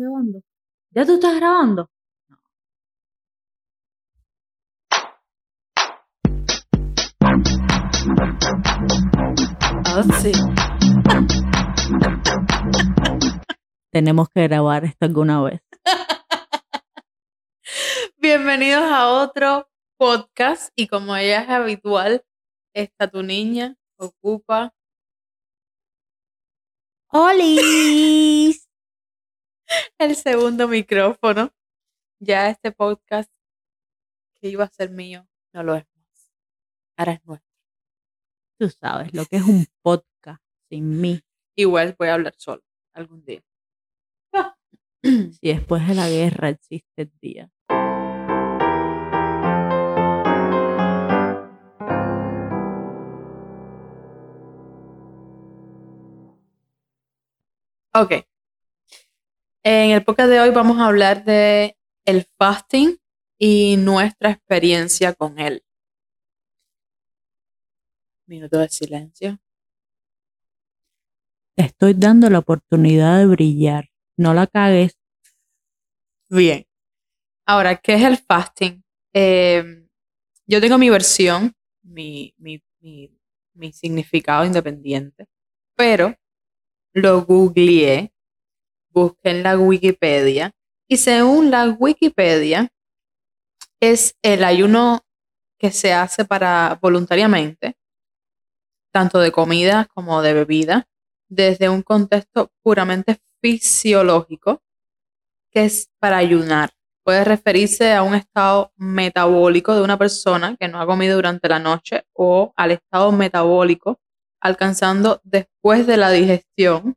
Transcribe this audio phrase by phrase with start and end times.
[0.00, 0.40] grabando?
[0.92, 1.90] ¿Ya tú estás grabando?
[9.84, 10.32] Ah, sí.
[13.92, 15.60] Tenemos que grabar esto alguna vez.
[18.16, 22.24] Bienvenidos a otro podcast y como ella es habitual,
[22.74, 24.72] está tu niña, ocupa
[27.12, 28.59] ¡Holis!
[29.98, 31.52] el segundo micrófono.
[32.20, 33.30] Ya este podcast
[34.40, 36.32] que iba a ser mío no lo es más.
[36.96, 37.50] Ahora es nuestro.
[38.58, 41.22] Tú sabes lo que es un podcast sin mí.
[41.56, 43.42] Igual voy a hablar solo algún día.
[45.02, 47.50] Si después de la guerra existe el día.
[57.94, 58.24] Ok.
[59.62, 62.96] En el podcast de hoy vamos a hablar de el fasting
[63.38, 65.62] y nuestra experiencia con él.
[68.26, 69.38] Minuto de silencio.
[71.54, 73.90] Te estoy dando la oportunidad de brillar.
[74.16, 74.96] No la cagues.
[76.30, 76.64] Bien.
[77.44, 78.82] Ahora, ¿qué es el fasting?
[79.12, 79.86] Eh,
[80.46, 83.10] yo tengo mi versión, mi, mi, mi,
[83.52, 85.26] mi significado independiente,
[85.74, 86.16] pero
[86.94, 88.14] lo googleé,
[88.90, 90.52] busqué en la Wikipedia
[90.88, 92.68] y según la Wikipedia
[93.80, 95.04] es el ayuno
[95.58, 97.76] que se hace para voluntariamente,
[98.92, 100.88] tanto de comida como de bebida,
[101.28, 104.62] desde un contexto puramente fisiológico,
[105.50, 106.70] que es para ayunar.
[107.04, 111.58] Puede referirse a un estado metabólico de una persona que no ha comido durante la
[111.58, 114.00] noche o al estado metabólico
[114.40, 116.96] alcanzando después de la digestión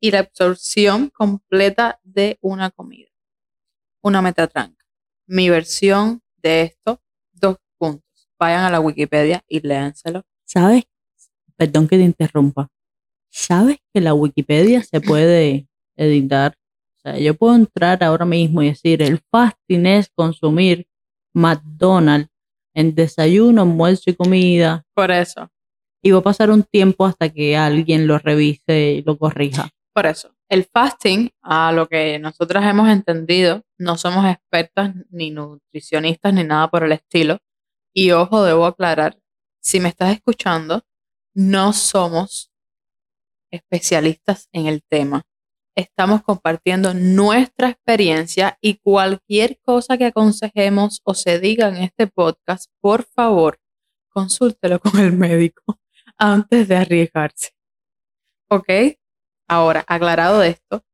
[0.00, 3.08] y la absorción completa de una comida.
[4.02, 4.84] Una metatranca.
[5.26, 8.28] Mi versión de esto, dos puntos.
[8.38, 10.22] Vayan a la Wikipedia y léanselo.
[10.44, 10.84] ¿Sabes?
[11.56, 12.68] Perdón que te interrumpa.
[13.28, 16.54] ¿Sabes que la Wikipedia se puede editar?
[16.96, 20.86] O sea, yo puedo entrar ahora mismo y decir, el fasting es consumir
[21.34, 22.30] McDonald's
[22.74, 24.84] en desayuno, almuerzo y comida.
[24.94, 25.50] Por eso,
[26.00, 29.68] Y va a pasar un tiempo hasta que alguien lo revise y lo corrija.
[29.98, 30.32] Por eso.
[30.48, 36.68] El fasting, a lo que nosotras hemos entendido, no somos expertas ni nutricionistas ni nada
[36.68, 37.38] por el estilo.
[37.92, 39.18] Y ojo, debo aclarar,
[39.58, 40.84] si me estás escuchando,
[41.34, 42.52] no somos
[43.50, 45.24] especialistas en el tema.
[45.74, 52.70] Estamos compartiendo nuestra experiencia y cualquier cosa que aconsejemos o se diga en este podcast,
[52.80, 53.58] por favor,
[54.10, 55.80] consúltelo con el médico
[56.16, 57.50] antes de arriesgarse.
[58.48, 58.68] ¿Ok?
[59.50, 60.84] Ahora, aclarado esto,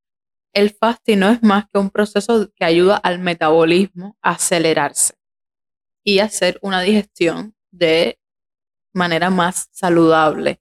[0.53, 5.15] el fasting no es más que un proceso que ayuda al metabolismo a acelerarse
[6.04, 8.20] y hacer una digestión de
[8.93, 10.60] manera más saludable.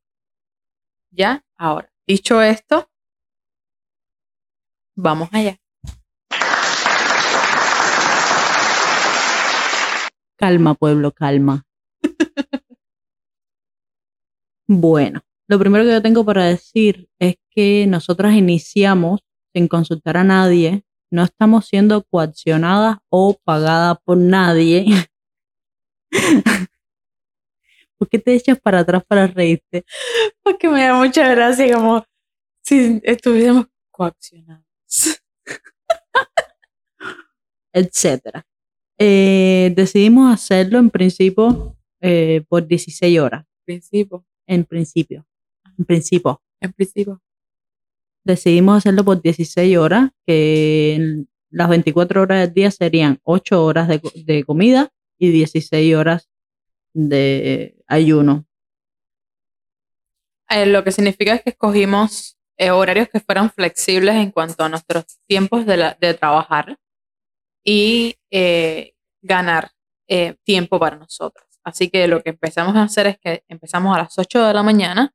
[1.12, 1.46] ¿Ya?
[1.56, 2.90] Ahora, dicho esto,
[4.96, 5.60] vamos allá.
[10.36, 11.64] Calma, pueblo, calma.
[14.68, 15.22] bueno,
[15.54, 19.20] lo primero que yo tengo para decir es que nosotras iniciamos
[19.54, 24.88] sin consultar a nadie, no estamos siendo coaccionadas o pagadas por nadie.
[28.00, 29.86] ¿Por qué te echas para atrás para reírte?
[30.42, 32.04] Porque me da mucha gracia como
[32.64, 34.66] si estuviéramos coaccionados.
[37.74, 38.44] etcétera.
[38.98, 43.46] Eh, decidimos hacerlo en principio eh, por 16 horas.
[43.64, 45.28] Principio, En principio.
[45.78, 46.42] En principio.
[46.62, 47.22] en principio.
[48.26, 54.02] Decidimos hacerlo por 16 horas, que las 24 horas del día serían 8 horas de,
[54.26, 54.90] de comida
[55.20, 56.30] y 16 horas
[56.94, 58.46] de ayuno.
[60.50, 64.70] Eh, lo que significa es que escogimos eh, horarios que fueran flexibles en cuanto a
[64.70, 66.78] nuestros tiempos de, la- de trabajar
[67.66, 69.72] y eh, ganar
[70.44, 71.48] tiempo para nosotros.
[71.64, 74.62] Así que lo que empezamos a hacer es que empezamos a las 8 de la
[74.62, 75.12] mañana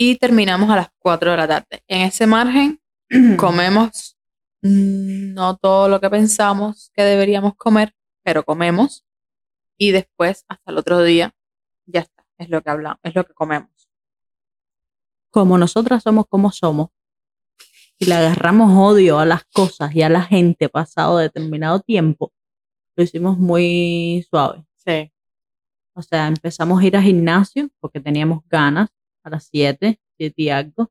[0.00, 1.82] y terminamos a las 4 de la tarde.
[1.88, 2.80] En ese margen
[3.36, 4.16] comemos
[4.62, 7.92] mm, no todo lo que pensamos que deberíamos comer,
[8.22, 9.04] pero comemos
[9.76, 11.34] y después hasta el otro día
[11.86, 13.70] ya está, es lo que hablamos, es lo que comemos.
[15.30, 16.90] Como nosotras somos como somos
[17.98, 22.32] y le agarramos odio a las cosas y a la gente pasado determinado tiempo,
[22.94, 24.64] lo hicimos muy suave.
[24.76, 25.12] Sí.
[25.94, 28.88] O sea, empezamos a ir al gimnasio porque teníamos ganas
[29.28, 30.90] a las 7, 7 y algo.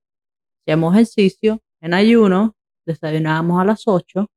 [0.62, 2.56] Hacíamos ejercicio en ayuno,
[2.86, 4.30] desayunábamos a las 8,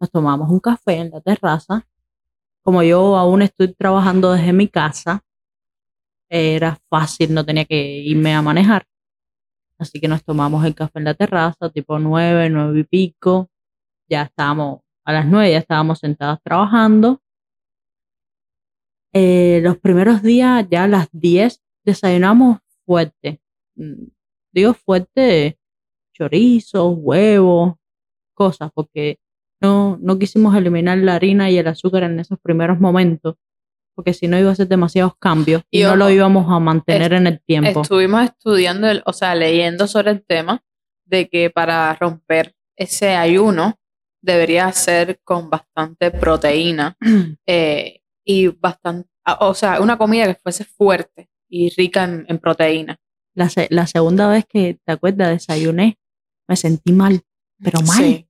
[0.00, 1.86] nos tomábamos un café en la terraza.
[2.62, 5.24] Como yo aún estoy trabajando desde mi casa,
[6.28, 8.86] era fácil, no tenía que irme a manejar.
[9.78, 13.50] Así que nos tomamos el café en la terraza, tipo 9, 9 y pico.
[14.08, 17.22] Ya estábamos, a las 9 ya estábamos sentadas trabajando.
[19.12, 22.58] Eh, los primeros días, ya a las 10, desayunamos
[22.90, 23.40] fuerte.
[23.76, 24.08] Mm,
[24.52, 25.60] Digo fuerte,
[26.12, 27.74] chorizos, huevos,
[28.34, 29.20] cosas, porque
[29.62, 33.36] no, no quisimos eliminar la harina y el azúcar en esos primeros momentos,
[33.94, 37.12] porque si no iba a ser demasiados cambios y, Y no lo íbamos a mantener
[37.12, 37.82] en el tiempo.
[37.82, 40.64] Estuvimos estudiando, el- o sea, leyendo sobre el tema
[41.04, 43.78] de que para romper ese ayuno
[44.20, 46.96] debería ser con bastante proteína
[47.46, 49.08] eh, y bastante,
[49.38, 52.98] o sea, una comida que fuese fuerte y rica en, en proteína.
[53.34, 55.30] La, se- la segunda vez que, ¿te acuerdas?
[55.30, 55.98] Desayuné,
[56.48, 57.22] me sentí mal,
[57.62, 57.96] pero mal.
[58.04, 58.26] Sí.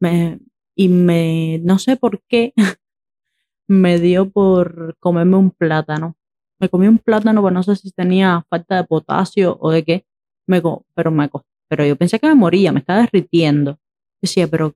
[0.00, 0.38] Me,
[0.76, 2.52] y me, no sé por qué,
[3.68, 6.16] me dio por comerme un plátano.
[6.60, 10.06] Me comí un plátano, pero no sé si tenía falta de potasio o de qué,
[10.46, 10.62] me,
[10.94, 11.28] pero, me,
[11.68, 13.78] pero yo pensé que me moría, me estaba derritiendo.
[14.22, 14.74] Decía, pero,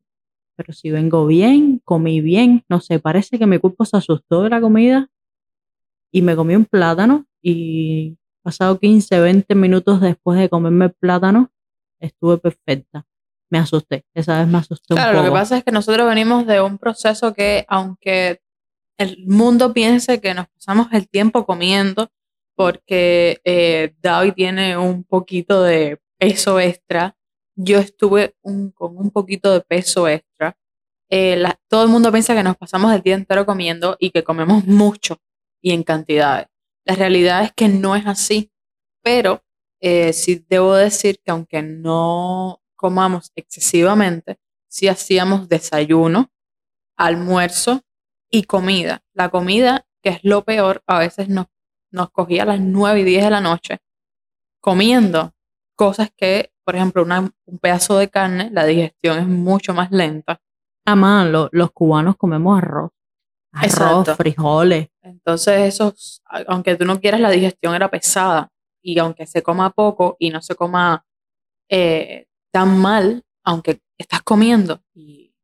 [0.56, 4.50] pero si vengo bien, comí bien, no sé, parece que mi cuerpo se asustó de
[4.50, 5.08] la comida
[6.12, 11.50] y me comí un plátano y pasado 15, 20 minutos después de comerme el plátano,
[12.00, 13.06] estuve perfecta.
[13.50, 15.34] Me asusté, esa vez me asusté Claro, un lo poco.
[15.34, 18.40] que pasa es que nosotros venimos de un proceso que, aunque
[18.98, 22.10] el mundo piense que nos pasamos el tiempo comiendo,
[22.54, 27.16] porque eh, David tiene un poquito de peso extra,
[27.56, 30.56] yo estuve un- con un poquito de peso extra.
[31.08, 34.22] Eh, la- todo el mundo piensa que nos pasamos el día entero comiendo y que
[34.22, 35.16] comemos mucho
[35.62, 36.46] y en cantidades.
[36.84, 38.50] La realidad es que no es así,
[39.02, 39.42] pero
[39.80, 44.38] eh, sí debo decir que aunque no comamos excesivamente,
[44.68, 46.30] sí hacíamos desayuno,
[46.96, 47.82] almuerzo
[48.30, 49.02] y comida.
[49.14, 51.46] La comida, que es lo peor, a veces nos,
[51.92, 53.78] nos cogía a las 9 y 10 de la noche
[54.60, 55.34] comiendo
[55.76, 60.40] cosas que, por ejemplo, un pedazo de carne, la digestión es mucho más lenta.
[61.32, 62.90] Lo- los cubanos comemos arroz.
[63.52, 64.16] Arroz, Exacto.
[64.16, 64.88] frijoles.
[65.02, 68.50] Entonces, esos, aunque tú no quieras, la digestión era pesada.
[68.82, 71.04] Y aunque se coma poco y no se coma
[71.68, 74.82] eh, tan mal, aunque estás comiendo.
[74.94, 75.34] Y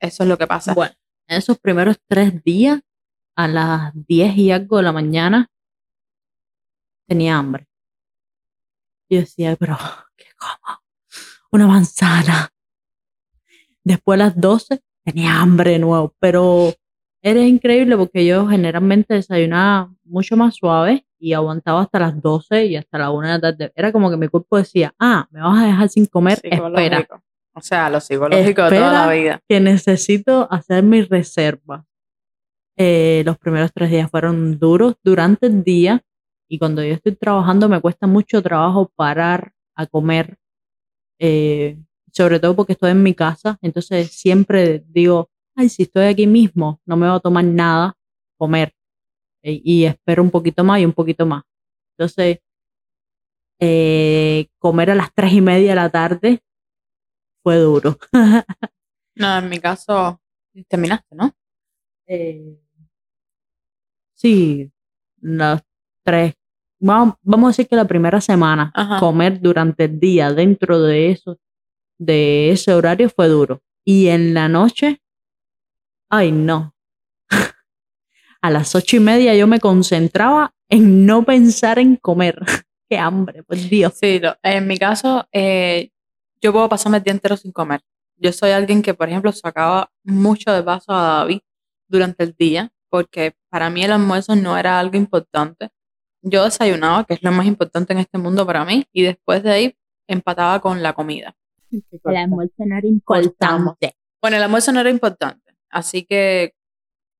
[0.00, 0.74] eso es lo que pasa.
[0.74, 0.94] Bueno,
[1.28, 2.80] en esos primeros tres días,
[3.36, 5.50] a las 10 y algo de la mañana,
[7.06, 7.68] tenía hambre.
[9.10, 9.76] Yo decía, pero,
[10.16, 10.80] ¿qué como?
[11.52, 12.50] Una manzana.
[13.84, 16.74] Después a las 12 tenía hambre de nuevo, pero
[17.28, 22.76] era increíble porque yo generalmente desayunaba mucho más suave y aguantaba hasta las 12 y
[22.76, 23.72] hasta la 1 de la tarde.
[23.74, 27.04] Era como que mi cuerpo decía, ah, me vas a dejar sin comer, espera.
[27.52, 29.12] O sea, lo psicológico de toda la Espera.
[29.12, 29.40] vida.
[29.48, 31.84] que necesito hacer mi reserva.
[32.76, 36.04] Eh, los primeros tres días fueron duros durante el día
[36.48, 40.36] y cuando yo estoy trabajando me cuesta mucho trabajo parar a comer,
[41.18, 41.76] eh,
[42.12, 46.80] sobre todo porque estoy en mi casa, entonces siempre digo, ay, si estoy aquí mismo,
[46.86, 47.94] no me va a tomar nada
[48.38, 48.72] comer
[49.42, 51.44] Eh, y espero un poquito más y un poquito más.
[51.96, 52.38] Entonces,
[53.60, 56.40] eh, comer a las tres y media de la tarde
[57.42, 57.96] fue duro.
[59.18, 60.20] No, en mi caso,
[60.68, 61.32] terminaste, ¿no?
[62.06, 62.58] Eh,
[64.14, 64.70] sí,
[65.20, 65.62] las
[66.04, 66.34] tres.
[66.78, 69.00] Vamos, vamos a decir que la primera semana, Ajá.
[69.00, 71.38] comer durante el día dentro de eso,
[71.98, 73.62] de ese horario fue duro.
[73.86, 75.00] Y en la noche,
[76.10, 76.74] ay no.
[78.42, 82.38] A las ocho y media yo me concentraba en no pensar en comer.
[82.88, 83.94] Qué hambre, por Dios.
[84.00, 85.90] Sí, lo- en mi caso, eh,
[86.40, 87.80] yo puedo pasarme el día entero sin comer.
[88.16, 91.40] Yo soy alguien que, por ejemplo, sacaba mucho de paso a David
[91.88, 95.70] durante el día, porque para mí el almuerzo no era algo importante.
[96.22, 99.50] Yo desayunaba, que es lo más importante en este mundo para mí, y después de
[99.50, 99.76] ahí
[100.08, 101.34] empataba con la comida.
[102.04, 103.74] El almuerzo no era Cortamos.
[104.22, 106.54] Bueno, el almuerzo no era importante, así que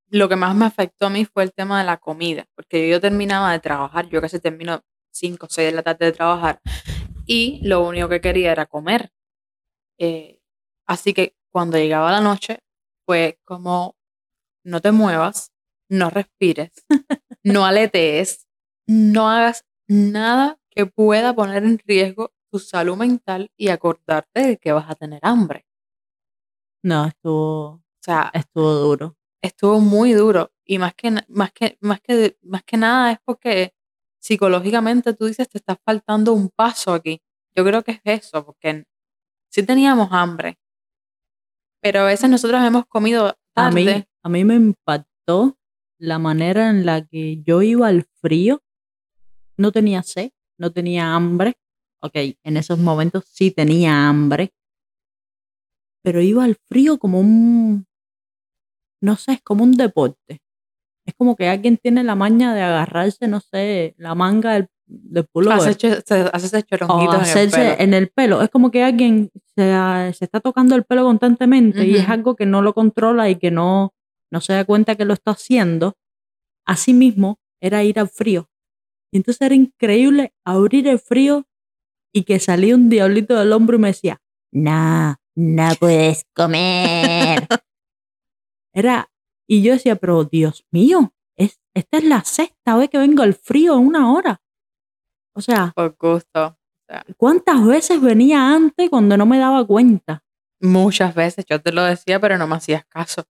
[0.09, 3.01] lo que más me afectó a mí fue el tema de la comida, porque yo
[3.01, 6.61] terminaba de trabajar, yo casi termino 5 o 6 de la tarde de trabajar,
[7.27, 9.11] y lo único que quería era comer.
[9.99, 10.41] Eh,
[10.87, 12.61] así que cuando llegaba la noche,
[13.07, 13.97] fue como,
[14.65, 15.53] no te muevas,
[15.89, 16.73] no respires,
[17.45, 18.47] no aletees,
[18.87, 24.73] no hagas nada que pueda poner en riesgo tu salud mental y acordarte de que
[24.73, 25.67] vas a tener hambre.
[26.83, 29.17] No, estuvo, sea, estuvo duro.
[29.43, 33.75] estuvo muy duro y más que, más que, más que, más que nada es porque
[34.21, 37.21] psicológicamente tú dices te está faltando un paso aquí.
[37.55, 38.85] Yo creo que es eso, porque
[39.51, 40.59] sí teníamos hambre,
[41.81, 44.09] Pero a veces nosotros hemos comido A mí, tarde.
[44.23, 45.57] a mí me impactó
[45.99, 48.63] la manera en la que yo iba al frío.
[49.57, 51.55] No tenía sed, no tenía hambre.
[52.03, 54.53] Ok, en esos momentos sí tenía hambre.
[56.03, 57.87] Pero iba al frío como un.
[59.03, 60.41] No sé, es como un deporte.
[61.07, 65.25] Es como que alguien tiene la maña de agarrarse, no sé, la manga del, del
[65.27, 65.59] pullover.
[65.59, 67.75] Hacerse, se- hacerse o choronguitos en el hacerse pelo.
[67.79, 68.43] en el pelo.
[68.43, 72.47] Es como que alguien se, se está tocando el pelo constantemente y es algo que
[72.47, 73.95] no lo controla y que no,
[74.33, 75.95] no se da cuenta que lo está haciendo.
[76.67, 78.49] Así mismo era ir al frío.
[79.13, 81.47] Y entonces era increíble abrir el frío
[82.13, 84.21] y que salía un diablito del hombro y me decía,
[84.53, 87.47] no, no puedes comer.
[88.77, 89.11] era,
[89.49, 93.35] y yo decía, pero Dios mío, es, esta es la sexta vez que vengo al
[93.35, 94.41] frío en una hora.
[95.35, 96.59] O sea, Por gusto.
[97.17, 100.23] ¿Cuántas veces venía antes cuando no me daba cuenta?
[100.61, 103.25] Muchas veces yo te lo decía, pero no me hacías caso.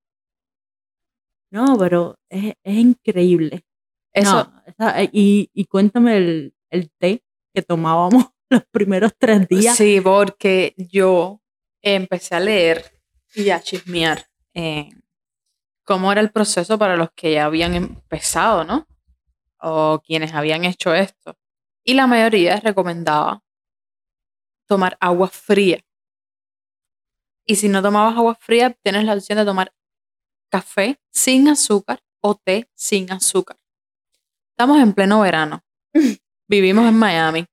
[1.51, 3.65] No, pero es, es increíble.
[4.13, 7.23] Eso, No, esa- y, y cuéntame el, el té
[7.55, 9.77] que tomábamos los primeros tres días.
[9.77, 11.41] Sí, porque yo
[11.83, 12.85] empecé a leer
[13.35, 14.27] y a chismear
[15.87, 18.87] cómo era el proceso para los que ya habían empezado, ¿no?
[19.59, 21.39] O quienes habían hecho esto.
[21.85, 23.43] Y la mayoría recomendaba
[24.67, 25.81] tomar agua fría.
[27.47, 29.73] Y si no tomabas agua fría, tienes la opción de tomar
[30.51, 33.57] café sin azúcar o té sin azúcar.
[34.51, 35.65] Estamos en pleno verano.
[36.49, 37.47] Vivimos en Miami.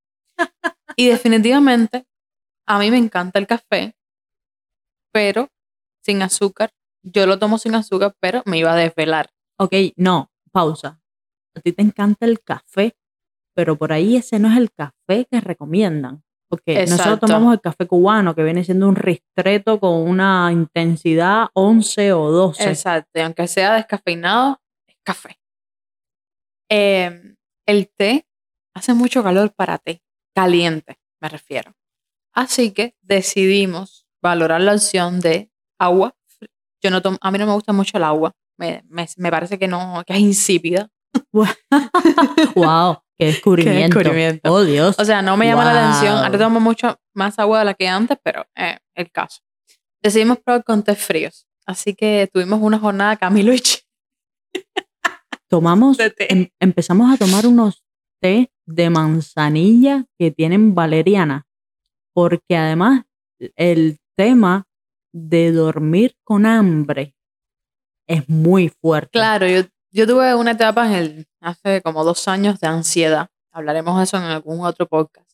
[0.96, 2.06] Y definitivamente
[2.66, 3.96] a mí me encanta el café,
[5.12, 5.50] pero
[6.02, 6.72] sin azúcar.
[7.04, 9.30] Yo lo tomo sin azúcar, pero me iba a desvelar.
[9.58, 11.00] Ok, no, pausa.
[11.56, 12.96] A ti te encanta el café,
[13.54, 16.24] pero por ahí ese no es el café que recomiendan.
[16.50, 22.14] Porque nosotros tomamos el café cubano, que viene siendo un ristreto con una intensidad 11
[22.14, 22.70] o 12.
[22.70, 23.10] Exacto.
[23.16, 25.40] Y aunque sea descafeinado, es café.
[26.70, 28.28] Eh, el té
[28.76, 30.04] hace mucho calor para té.
[30.36, 31.74] Caliente, me refiero.
[32.34, 36.16] Así que decidimos valorar la opción de agua.
[36.84, 38.32] Yo no tomo, a mí no me gusta mucho el agua.
[38.58, 40.90] Me, me- me parece que no, que es insípida.
[42.56, 42.98] ¡Wow!
[43.18, 44.00] ¡Qué descubrimiento!
[44.00, 44.52] descubrimiento.
[44.52, 44.96] ¡Oh, Dios!
[45.00, 46.18] O sea, no me llama la atención.
[46.18, 49.42] Ahora tomo mucho más agua de la que antes, pero eh, el caso.
[50.02, 51.48] Decidimos probar con té fríos.
[51.66, 53.62] Así que tuvimos una jornada Camilo y
[55.48, 55.98] tomamos,
[56.30, 57.84] em- empezamos a tomar unos
[58.22, 61.46] té de manzanilla que tienen valeriana,
[62.14, 63.04] porque además
[63.56, 64.66] el tema
[65.14, 67.16] de dormir con hambre
[68.08, 69.12] es muy fuerte.
[69.12, 73.30] Claro, yo, yo tuve una etapa en el, hace como dos años de ansiedad.
[73.52, 75.30] Hablaremos de eso en algún otro podcast.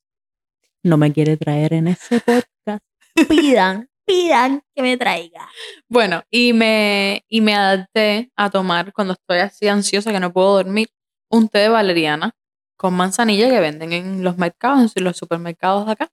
[0.83, 2.83] No me quiere traer en ese podcast.
[3.29, 5.49] Pidan, pidan que me traiga.
[5.89, 10.53] Bueno, y me, y me adapté a tomar cuando estoy así ansiosa que no puedo
[10.55, 10.89] dormir,
[11.29, 12.35] un té de valeriana
[12.77, 16.09] con manzanilla que venden en los mercados, en los supermercados de acá.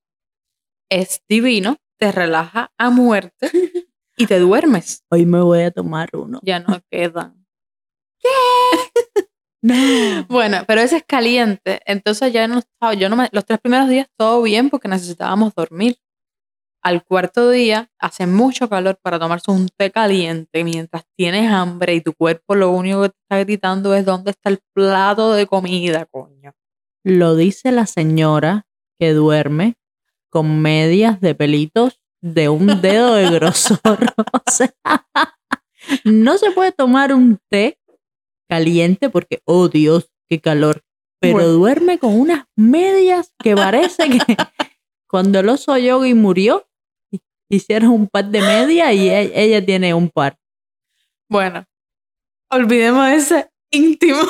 [0.91, 3.51] Es divino, te relaja a muerte
[4.17, 5.05] y te duermes.
[5.11, 6.41] Hoy me voy a tomar uno.
[6.43, 7.47] Ya no quedan.
[9.63, 9.75] No.
[10.29, 13.89] Bueno, pero ese es caliente, entonces ya no estaba, yo no me, los tres primeros
[13.89, 15.97] días todo bien porque necesitábamos dormir.
[16.83, 22.01] Al cuarto día hace mucho calor para tomarse un té caliente mientras tienes hambre y
[22.01, 26.07] tu cuerpo lo único que te está gritando es dónde está el plato de comida,
[26.07, 26.53] coño.
[27.03, 28.67] Lo dice la señora
[29.01, 29.75] que duerme
[30.37, 33.81] con medias de pelitos de un dedo de grosor.
[34.47, 34.71] O sea,
[36.05, 37.79] no se puede tomar un té
[38.47, 40.85] caliente porque, oh Dios, qué calor.
[41.21, 41.49] Pero Bueno.
[41.53, 44.19] duerme con unas medias que parece que
[45.09, 46.69] cuando el oso yogi murió,
[47.49, 50.39] hicieron un par de medias y e- ella tiene un par.
[51.31, 51.65] Bueno,
[52.51, 54.21] olvidemos ese íntimo.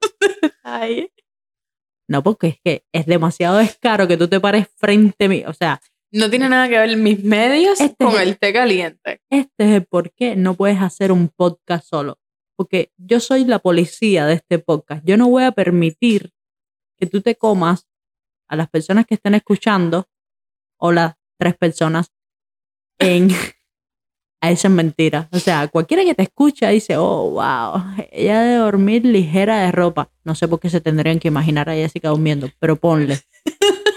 [0.62, 1.10] Ay.
[2.08, 5.44] No, porque es que es demasiado descaro que tú te pares frente a mí.
[5.46, 5.80] O sea,
[6.12, 9.20] No tiene nada que ver mis medias Este con el- el té caliente.
[9.30, 12.18] este es el por qué no puedes hacer un podcast solo.
[12.56, 15.04] Porque yo soy la policía de este podcast.
[15.04, 16.32] Yo no voy a permitir
[16.96, 17.86] que tú te comas
[18.48, 20.08] a las personas que estén escuchando
[20.78, 22.12] o las tres personas
[22.98, 23.28] en
[24.46, 25.26] a esas mentiras.
[25.32, 30.10] O sea, cualquiera que te escucha dice, oh, wow, ella debe dormir ligera de ropa.
[30.24, 33.20] No sé por qué se tendrían que imaginar a Jessica durmiendo, pero ponle.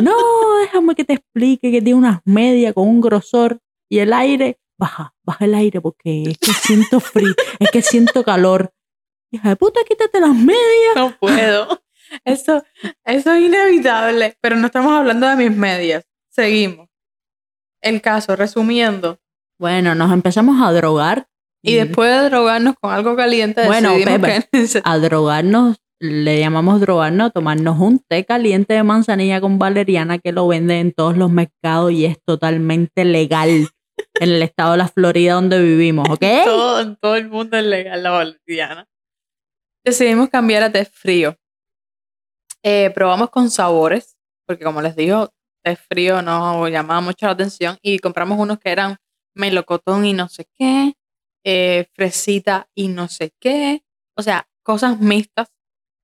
[0.00, 0.14] No,
[0.60, 3.58] déjame que te explique que tiene unas medias con un grosor
[3.88, 8.22] y el aire, baja, baja el aire porque es que siento frío, es que siento
[8.22, 8.72] calor.
[9.32, 10.94] Hija de puta, quítate las medias.
[10.94, 11.82] No puedo.
[12.24, 12.64] Eso,
[13.04, 14.38] eso es inevitable.
[14.40, 16.04] Pero no estamos hablando de mis medias.
[16.30, 16.88] Seguimos.
[17.80, 19.20] El caso, resumiendo,
[19.58, 21.26] Bueno, nos empezamos a drogar.
[21.62, 24.48] Y después de drogarnos con algo caliente, Bueno, Pepe.
[24.50, 30.30] que a drogarnos, le llamamos drogarnos, tomarnos un té caliente de manzanilla con valeriana que
[30.30, 33.48] lo venden en todos los mercados y es totalmente legal
[34.20, 36.24] en el estado de la Florida donde vivimos, ¿ok?
[36.44, 38.86] todo, en todo el mundo es legal la valeriana.
[39.84, 41.36] Decidimos cambiar a té frío.
[42.62, 45.30] Eh, probamos con sabores, porque como les digo,
[45.64, 48.96] té frío nos llamaba mucho la atención y compramos unos que eran
[49.38, 50.94] melocotón y no sé qué,
[51.44, 53.84] eh, fresita y no sé qué,
[54.16, 55.48] o sea, cosas mixtas.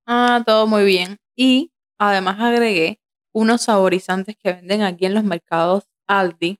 [0.07, 1.17] Ah, todo muy bien.
[1.35, 2.99] Y además agregué
[3.33, 6.59] unos saborizantes que venden aquí en los mercados Aldi,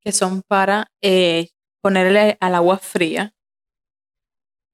[0.00, 1.50] que son para eh,
[1.82, 3.34] ponerle al agua fría.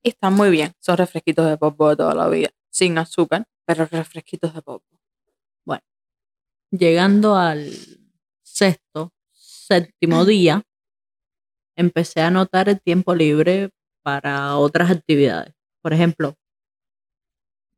[0.02, 0.72] Y están muy bien.
[0.80, 2.50] Son refresquitos de popo de toda la vida.
[2.70, 4.94] Sin azúcar, pero refresquitos de popo.
[6.76, 7.70] Llegando al
[8.42, 10.64] sexto, séptimo día,
[11.76, 13.70] empecé a notar el tiempo libre
[14.02, 15.54] para otras actividades.
[15.82, 16.36] Por ejemplo,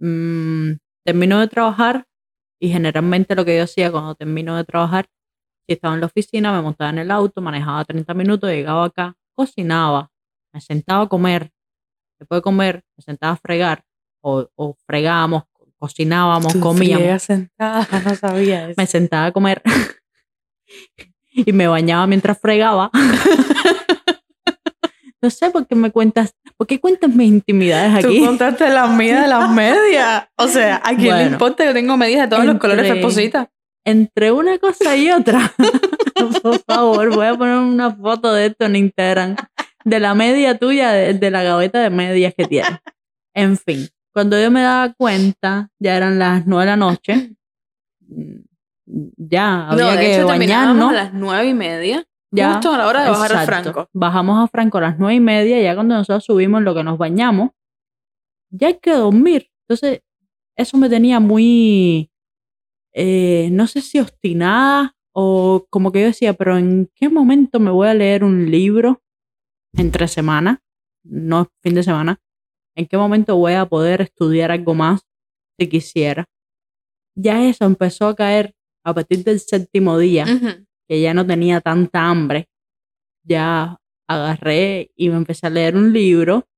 [0.00, 0.72] mm,
[1.04, 2.04] termino de trabajar
[2.60, 5.06] y generalmente lo que yo hacía cuando termino de trabajar,
[5.66, 9.14] si estaba en la oficina, me montaba en el auto, manejaba 30 minutos, llegaba acá,
[9.34, 10.10] cocinaba,
[10.52, 11.50] me sentaba a comer,
[12.18, 13.84] después de comer, me sentaba a fregar
[14.20, 15.44] o, o fregábamos,
[15.78, 18.74] cocinábamos, Tú comíamos sentada, no sabía eso.
[18.76, 19.62] me sentaba a comer
[21.32, 22.90] y me bañaba mientras fregaba.
[25.26, 28.24] No sé por qué me cuentas, ¿por qué cuentas mis intimidades Tú aquí?
[28.24, 30.28] contaste las mías de las medias.
[30.36, 33.50] O sea, ¿a quién le Bueno, importa que tengo medias de todos los colores, Fesposita?
[33.84, 35.52] Entre una cosa y otra.
[36.44, 39.34] Por favor, voy a poner una foto de esto en Instagram.
[39.84, 42.78] De la media tuya, de, de la gaveta de medias que tienes.
[43.34, 47.32] En fin, cuando yo me daba cuenta, ya eran las nueve de la noche.
[49.16, 50.90] Ya, había no, de que hecho bañarnos.
[50.92, 52.04] a las nueve y media.
[52.32, 53.72] Ya, justo a la hora de bajar Exacto.
[53.72, 53.90] Franco.
[53.92, 56.98] Bajamos a Franco a las nueve y media, ya cuando nosotros subimos lo que nos
[56.98, 57.50] bañamos,
[58.50, 59.50] ya hay que dormir.
[59.62, 60.02] Entonces,
[60.56, 62.10] eso me tenía muy,
[62.92, 67.70] eh, no sé si obstinada o como que yo decía, pero ¿en qué momento me
[67.70, 69.02] voy a leer un libro
[69.74, 70.62] entre semana?
[71.04, 72.20] No fin de semana.
[72.74, 75.00] ¿En qué momento voy a poder estudiar algo más
[75.58, 76.26] si quisiera?
[77.14, 80.66] Ya eso empezó a caer a partir del séptimo día Ujú.
[80.88, 82.48] Que ya no tenía tanta hambre,
[83.24, 86.48] ya agarré y me empecé a leer un libro,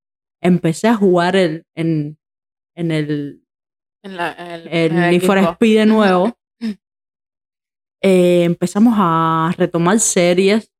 [0.42, 2.18] empecé a jugar el, en,
[2.76, 3.42] en el,
[4.02, 5.38] En la, el, el en el Need for.
[5.38, 6.38] Speed de nuevo.
[8.00, 10.72] Eh, empezamos a retomar series.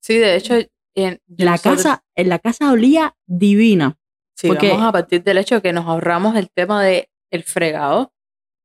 [0.00, 0.54] Sí, de hecho,
[0.94, 3.98] en, La casa, en la casa olía divina.
[4.36, 8.12] Sí, porque- vamos a partir del hecho que nos ahorramos el tema de el fregado,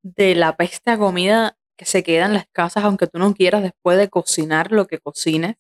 [0.04, 3.64] de la peste a comida que se queda en las casas, aunque tú no quieras
[3.64, 5.56] después de cocinar lo que cocines.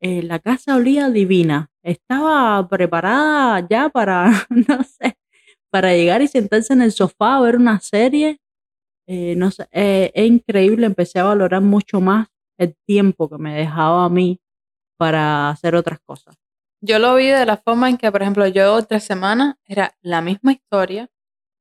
[0.00, 1.70] Eh, la casa olía divina.
[1.82, 5.16] Estaba preparada ya para, no sé,
[5.70, 8.40] para llegar y sentarse en el sofá a ver una serie.
[9.06, 10.86] Eh, no sé, eh, es increíble.
[10.86, 14.40] Empecé a valorar mucho más el tiempo que me dejaba a mí
[14.98, 16.36] para hacer otras cosas.
[16.80, 20.20] Yo lo vi de la forma en que, por ejemplo, yo tres semanas era la
[20.20, 21.08] misma historia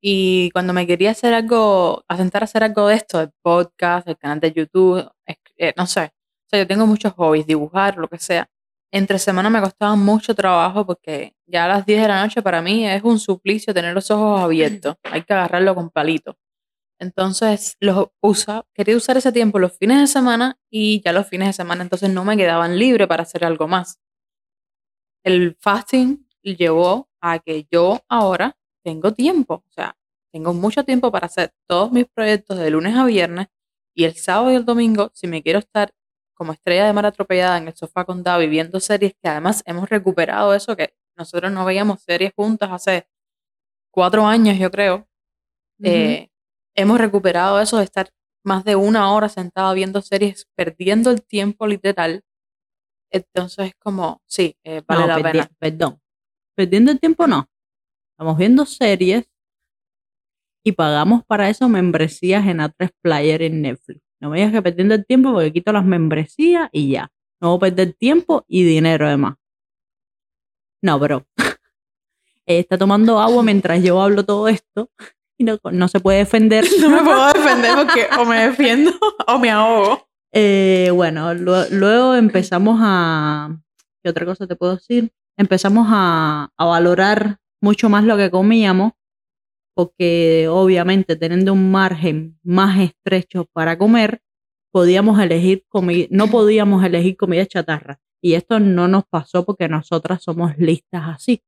[0.02, 4.08] y cuando me quería hacer algo, a sentar a hacer algo de esto, el podcast,
[4.08, 5.10] el canal de YouTube,
[5.58, 6.12] eh, no sé,
[6.46, 8.50] o sea, yo tengo muchos hobbies, dibujar, lo que sea.
[8.92, 12.62] Entre semana me costaba mucho trabajo porque ya a las 10 de la noche para
[12.62, 16.38] mí es un suplicio tener los ojos abiertos, hay que agarrarlo con palito.
[17.00, 21.50] Entonces, los usa, quería usar ese tiempo los fines de semana y ya los fines
[21.50, 24.00] de semana entonces no me quedaban libre para hacer algo más
[25.28, 28.57] el fasting llevó a que yo ahora
[28.88, 29.98] tengo tiempo, o sea,
[30.32, 33.48] tengo mucho tiempo para hacer todos mis proyectos de lunes a viernes
[33.94, 35.94] y el sábado y el domingo, si me quiero estar
[36.34, 39.90] como estrella de mar atropellada en el sofá con Davi viendo series, que además hemos
[39.90, 43.10] recuperado eso, que nosotros no veíamos series juntas hace
[43.92, 45.06] cuatro años, yo creo.
[45.84, 46.30] Eh,
[46.74, 48.10] hemos recuperado eso de estar
[48.42, 52.24] más de una hora sentada viendo series, perdiendo el tiempo literal.
[53.12, 55.50] Entonces, como, sí, eh, vale No, la pena.
[55.60, 56.00] Perdón.
[56.56, 57.50] Perdiendo el tiempo no.
[58.18, 59.30] Estamos viendo series
[60.66, 64.02] y pagamos para eso membresías en A3 Player en Netflix.
[64.20, 67.12] No me digas que perdiendo el tiempo porque quito las membresías y ya.
[67.40, 69.36] No voy a perder tiempo y dinero además.
[70.82, 71.00] No,
[72.48, 74.90] ella está tomando agua mientras yo hablo todo esto
[75.38, 76.66] y no, no se puede defender.
[76.82, 78.92] No me puedo defender porque o me defiendo
[79.28, 80.08] o me ahogo.
[80.34, 83.56] Eh, bueno, lue- luego empezamos a.
[84.04, 85.12] ¿Qué otra cosa te puedo decir?
[85.38, 88.94] Empezamos a, a valorar mucho más lo que comíamos,
[89.74, 94.22] porque obviamente teniendo un margen más estrecho para comer,
[94.72, 98.00] podíamos elegir comida, no podíamos elegir comida chatarra.
[98.22, 101.44] Y esto no nos pasó porque nosotras somos listas así.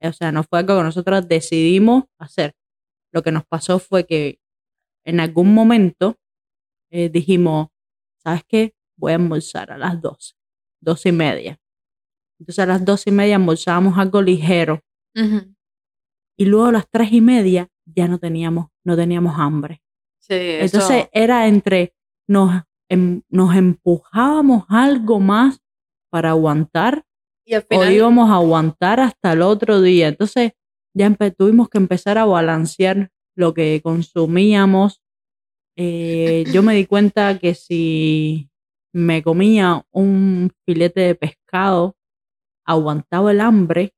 [0.00, 2.54] O sea, no fue algo que nosotras decidimos hacer.
[3.12, 4.40] Lo que nos pasó fue que
[5.04, 6.16] en algún momento
[6.90, 7.68] eh, dijimos,
[8.22, 8.74] ¿sabes qué?
[8.96, 10.34] Voy a almorzar a las 12,
[10.80, 11.60] 12 y media.
[12.38, 14.82] Entonces a las 12 y media almorzábamos algo ligero.
[16.36, 19.82] Y luego a las 3 y media ya no teníamos, no teníamos hambre.
[20.20, 21.94] Sí, eso- Entonces era entre,
[22.28, 25.60] nos, em- nos empujábamos algo más
[26.10, 27.04] para aguantar
[27.44, 27.64] y al o
[27.96, 30.08] íbamos a aguantar hasta el otro día.
[30.08, 30.52] Entonces
[30.94, 35.02] ya tuvimos que empezar a balancear lo que consumíamos.
[35.76, 38.50] Eh, yo me di cuenta que si
[38.92, 41.96] me comía un filete de pescado,
[42.66, 43.92] aguantaba el hambre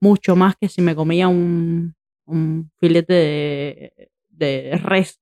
[0.00, 1.94] mucho más que si me comía un,
[2.26, 5.18] un filete de, de res.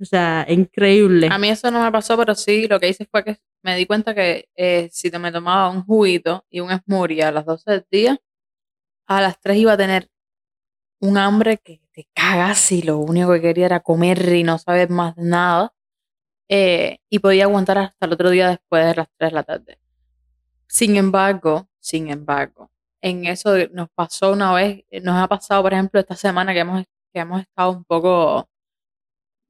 [0.00, 1.28] O sea, increíble.
[1.30, 3.86] A mí eso no me pasó, pero sí lo que hice fue que me di
[3.86, 7.70] cuenta que eh, si te me tomaba un juguito y un smoothie a las 12
[7.70, 8.18] del día,
[9.06, 10.08] a las 3 iba a tener
[11.00, 14.90] un hambre que te cagas y lo único que quería era comer y no saber
[14.90, 15.72] más nada.
[16.48, 19.78] eh, y podía aguantar hasta el otro día después de las 3 de la tarde.
[20.68, 25.72] Sin embargo, sin embargo, en eso nos pasó una vez, eh, nos ha pasado, por
[25.72, 28.48] ejemplo, esta semana que hemos, que hemos estado un poco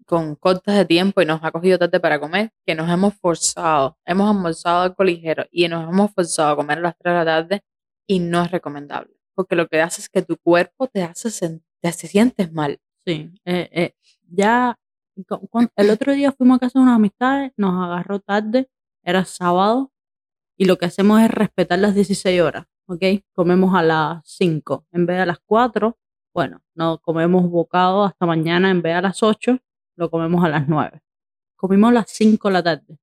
[0.07, 3.99] con cortes de tiempo y nos ha cogido tarde para comer, que nos hemos forzado,
[4.05, 7.25] hemos almorzado algo ligero y nos hemos forzado a comer a las 3 de la
[7.25, 7.65] tarde
[8.07, 11.61] y no es recomendable, porque lo que hace es que tu cuerpo te hace te,
[11.81, 12.81] te sientes mal.
[13.05, 13.95] Sí, eh, eh,
[14.29, 14.79] ya
[15.77, 18.69] el otro día fuimos a casa de unas amistades, nos agarró tarde,
[19.03, 19.93] era sábado,
[20.57, 23.03] y lo que hacemos es respetar las 16 horas, ¿ok?
[23.33, 25.99] Comemos a las 5 en vez de a las 4,
[26.35, 29.59] bueno, no comemos bocado hasta mañana en vez de a las 8,
[29.97, 31.01] lo comemos a las 9.
[31.57, 32.99] Comimos a las 5 de la tarde.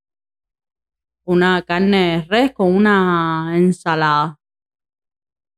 [1.26, 4.39] Una carne de res con una ensalada.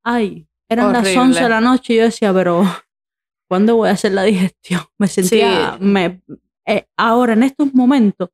[0.04, 1.20] Ay, eran las Horrible.
[1.22, 2.64] 11 de la noche y yo decía, pero
[3.48, 4.82] ¿cuándo voy a hacer la digestión?
[4.98, 5.84] Me sentía, Sí.
[5.84, 6.22] me,
[6.66, 8.30] eh, ahora en estos momentos,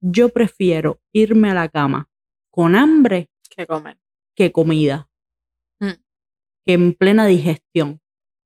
[0.00, 2.08] yo prefiero irme a la cama
[2.50, 3.98] con hambre que comer.
[4.34, 5.05] que comida.
[6.66, 8.00] Que en plena digestión.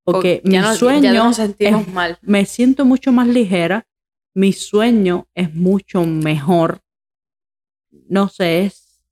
[0.05, 2.19] Porque mi ya no, sueño, ya no nos sentimos es- mal.
[2.23, 3.87] me siento mucho más ligera,
[4.35, 6.81] mi sueño es mucho mejor,
[8.09, 9.03] no sé, es...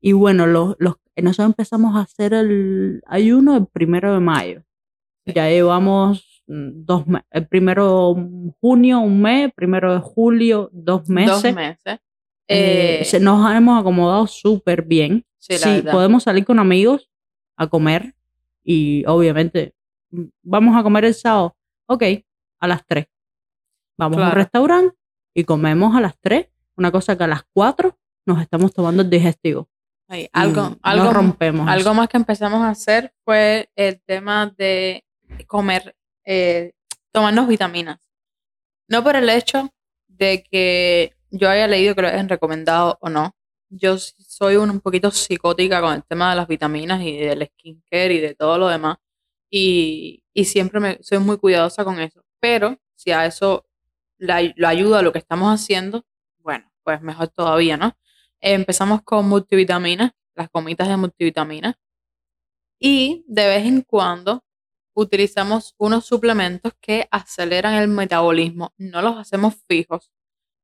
[0.00, 4.62] Y bueno, los, los, nosotros empezamos a hacer el ayuno el primero de mayo.
[5.26, 11.42] Ya llevamos mm, dos el primero de junio un mes, primero de julio dos meses.
[11.42, 11.98] Dos meses.
[12.46, 15.24] Eh, Eh, nos hemos acomodado súper bien.
[15.38, 17.10] sí, la Sí, podemos salir con amigos
[17.56, 18.14] a comer
[18.70, 19.74] y obviamente
[20.10, 21.56] mm, vamos a comer el sábado.
[21.86, 22.02] Ok,
[22.60, 23.06] a las 3.
[23.96, 24.34] Vamos a un Claro.
[24.36, 24.96] restaurante
[25.34, 26.48] y comemos a las 3.
[26.76, 29.68] Una cosa que a las 4 nos estamos tomando el digestivo.
[30.06, 31.66] Ay, algo, no algo, rompemos.
[31.68, 35.04] algo más que empezamos a hacer fue el tema de
[35.46, 36.72] comer, eh,
[37.10, 37.98] tomarnos vitaminas.
[38.88, 39.70] No por el hecho
[40.08, 43.34] de que yo haya leído que lo hayan recomendado o no.
[43.70, 48.20] Yo soy un, poquito psicótica con el tema de las vitaminas y del skincare y
[48.20, 48.96] de todo lo demás.
[49.50, 52.24] Y, y siempre soy muy cuidadosa con eso.
[52.40, 53.66] Pero si a eso
[54.18, 56.04] la- lo ayuda lo que estamos haciendo,
[56.38, 57.96] bueno, pues mejor todavía, ¿no?
[58.40, 61.74] Empezamos con multivitaminas, las gomitas de multivitaminas.
[62.78, 64.44] Y de vez en cuando
[64.94, 68.72] utilizamos unos suplementos que aceleran el metabolismo.
[68.78, 70.10] No los hacemos fijos,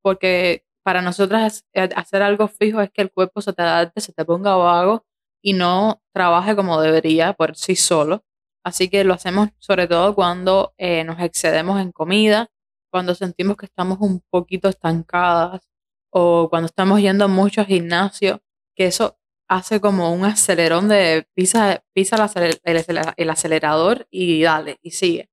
[0.02, 1.64] porque para nosotras
[1.96, 5.06] hacer algo fijo es que el cuerpo se te adapte, se te ponga vago
[5.42, 8.24] y no trabaje como debería por sí solo.
[8.64, 12.50] Así que lo hacemos sobre todo cuando eh, nos excedemos en comida,
[12.90, 15.68] cuando sentimos que estamos un poquito estancadas
[16.10, 18.42] o cuando estamos yendo mucho al gimnasio,
[18.76, 19.18] que eso
[19.48, 22.60] hace como un acelerón de pisa, pisa el,
[23.16, 25.30] el acelerador y dale, y sigue.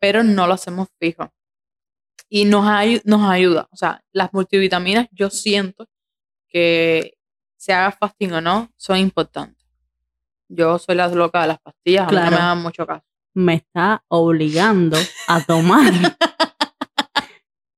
[0.00, 1.33] Pero no lo hacemos fijo.
[2.36, 3.68] Y nos, ayu- nos ayuda.
[3.70, 5.86] O sea, las multivitaminas yo siento
[6.48, 7.14] que
[7.56, 9.64] se haga fasting o no, son importantes.
[10.48, 12.30] Yo soy la loca de las pastillas, a mí no Claro.
[12.36, 13.04] me dan mucho caso.
[13.34, 14.96] Me está obligando
[15.28, 15.92] a tomar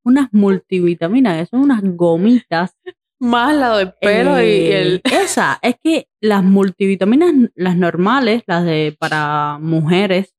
[0.05, 2.77] unas multivitaminas, que son unas gomitas
[3.19, 5.01] Más la del pelo y Eh, el...
[5.05, 10.35] Esa, es que las multivitaminas, las normales, las de para mujeres,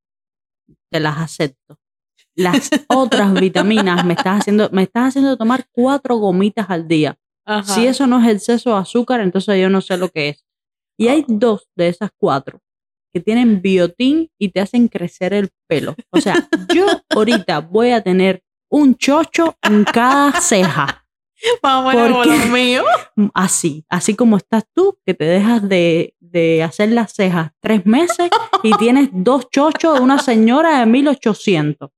[0.92, 1.80] te las acepto.
[2.38, 7.18] Las otras vitaminas me estás haciendo, me estás haciendo tomar cuatro gomitas al día.
[7.46, 7.64] Ajá.
[7.64, 10.46] Si eso no es exceso de azúcar, entonces yo no sé lo que es.
[11.00, 12.62] Y hay dos de esas cuatro
[13.14, 15.96] que tienen biotín y te hacen crecer el pelo.
[16.12, 21.06] O sea, yo ahorita voy a tener un chocho en cada ceja.
[21.62, 22.86] Como Porque- los míos.
[23.34, 28.30] Así, así como estás tú, que te dejas de, de hacer las cejas tres meses
[28.64, 31.90] y tienes dos chochos de una señora de 1800.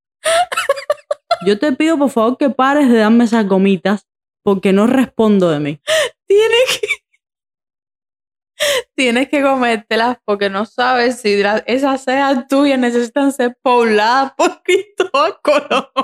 [1.45, 4.07] Yo te pido por favor que pares de darme esas gomitas
[4.43, 5.81] porque no respondo de mí.
[6.27, 6.87] Tienes que.
[8.93, 15.37] Tienes que comértelas porque no sabes si esas cejas tuyas necesitan ser pobladas por Cristóbal.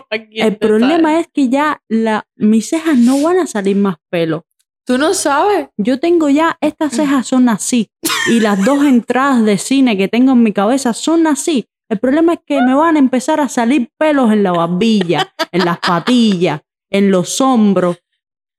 [0.10, 4.46] El problema es que ya la, mis cejas no van a salir más pelo.
[4.86, 5.68] Tú no sabes.
[5.78, 7.90] Yo tengo ya, estas cejas son así.
[8.30, 11.68] Y las dos entradas de cine que tengo en mi cabeza son así.
[11.88, 15.66] El problema es que me van a empezar a salir pelos en la barbilla, en
[15.66, 17.98] las patillas, en los hombros.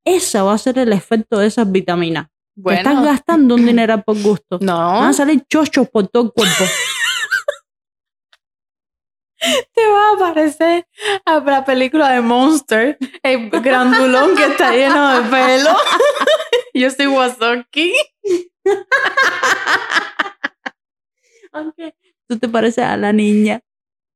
[0.04, 2.28] Ese va a ser el efecto de esas vitaminas.
[2.64, 4.58] Te estás Bueno, gastando un dinero por gusto.
[4.58, 5.02] Van no.
[5.02, 6.64] a salir chochos por todo el cuerpo.
[9.74, 10.86] Te va a parecer
[11.24, 15.76] a la película de Monster, el grandulón que está lleno de pelo.
[16.74, 17.92] Yo soy Wasoki.
[21.52, 21.94] Aunque
[22.28, 23.60] tú te pareces a la niña.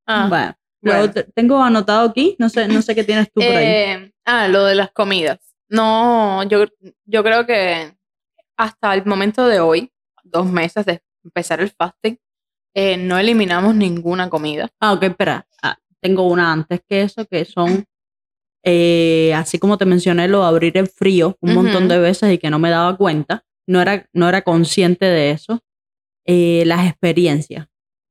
[0.06, 0.98] Ah, bueno, bueno.
[0.98, 2.36] luego te- tengo anotado aquí.
[2.38, 3.66] No sé, no sé qué tienes tú por ahí.
[3.68, 5.38] Eh, ah, lo de las comidas.
[5.68, 6.64] No, yo,
[7.04, 7.94] yo creo que
[8.56, 9.90] hasta el momento de hoy,
[10.24, 12.16] dos meses de empezar el fasting,
[12.74, 14.68] eh, no eliminamos ninguna comida.
[14.80, 15.46] Ah, ok, espera.
[15.62, 17.84] Ah, tengo una antes que eso, que son,
[18.64, 22.38] eh, así como te mencioné, lo de abrir el frío un montón de veces y
[22.38, 23.44] que no me daba cuenta.
[23.66, 25.60] No era, no era consciente de eso.
[26.26, 27.66] Eh, las experiencias.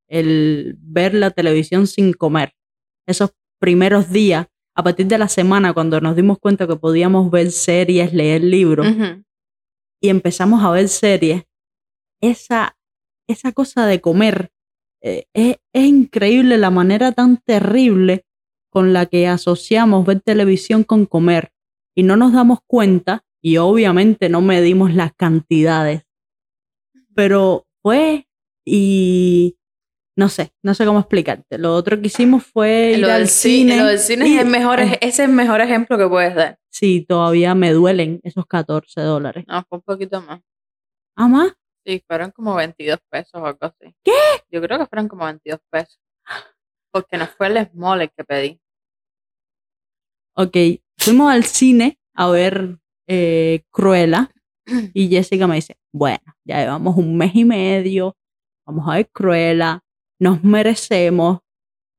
[0.09, 2.53] El ver la televisión sin comer.
[3.07, 7.51] Esos primeros días, a partir de la semana, cuando nos dimos cuenta que podíamos ver
[7.51, 9.23] series, leer libros, Ujú.
[10.01, 11.43] y empezamos a ver series,
[12.21, 12.77] esa,
[13.27, 14.51] esa cosa de comer,
[15.01, 18.25] eh, es, es increíble la manera tan terrible
[18.69, 21.51] con la que asociamos ver televisión con comer
[21.95, 26.03] y no nos damos cuenta y obviamente no medimos las cantidades,
[27.15, 28.27] pero fue
[28.65, 29.57] y
[30.19, 31.57] no sé, no sé cómo explicarte.
[31.57, 33.77] Lo otro que hicimos fue ir Lo al cine.
[33.77, 36.07] lo del cine y- es el mejor, ej- eh, ese es el mejor ejemplo que
[36.07, 36.59] puedes dar.
[36.69, 39.45] Sí, todavía me duelen esos 14 dólares.
[39.47, 40.41] No, fue un poquito más.
[41.15, 41.53] ¿Ah, más?
[41.85, 43.95] Sí, fueron como 22 pesos o algo así.
[44.03, 44.11] ¿Qué?
[44.51, 45.99] Yo creo que fueron como 22 pesos.
[46.91, 48.59] Porque no fue el small el que pedí.
[50.35, 50.55] Ok,
[50.97, 52.77] fuimos al cine a ver
[53.07, 54.31] eh, Cruella
[54.93, 58.15] y Jessica me dice, bueno, ya llevamos un mes y medio,
[58.65, 59.83] vamos a ver Cruella,
[60.19, 61.39] nos merecemos,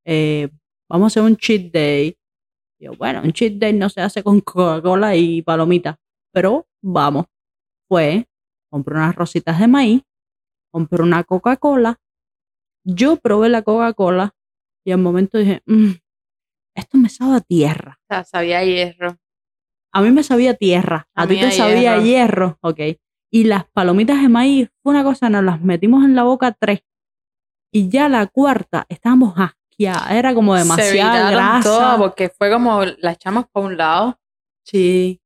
[0.07, 0.49] eh,
[0.89, 2.17] vamos a hacer un cheat day.
[2.81, 5.97] Yo, bueno, un cheat day no se hace con Coca-Cola y palomitas,
[6.33, 7.27] pero vamos.
[7.89, 8.27] Fue,
[8.71, 10.03] compré unas rositas de maíz,
[10.73, 12.01] compré una Coca-Cola,
[12.85, 14.35] yo probé la Coca-Cola
[14.87, 15.91] y al momento dije, "Mm,
[16.77, 17.99] esto me sabe a tierra.
[18.03, 19.17] O sea, sabía hierro.
[19.93, 22.05] A mí me sabía tierra, a, A ti te a sabía hierro.
[22.05, 22.59] hierro.
[22.63, 22.81] ok.
[23.33, 26.81] Y las palomitas de maíz fue una cosa, nos las metimos en la boca tres.
[27.73, 31.63] Y ya la cuarta estábamos asqueadas, era como demasiada grasa.
[31.63, 34.19] todas porque fue como la echamos por un lado.
[34.65, 35.21] Sí.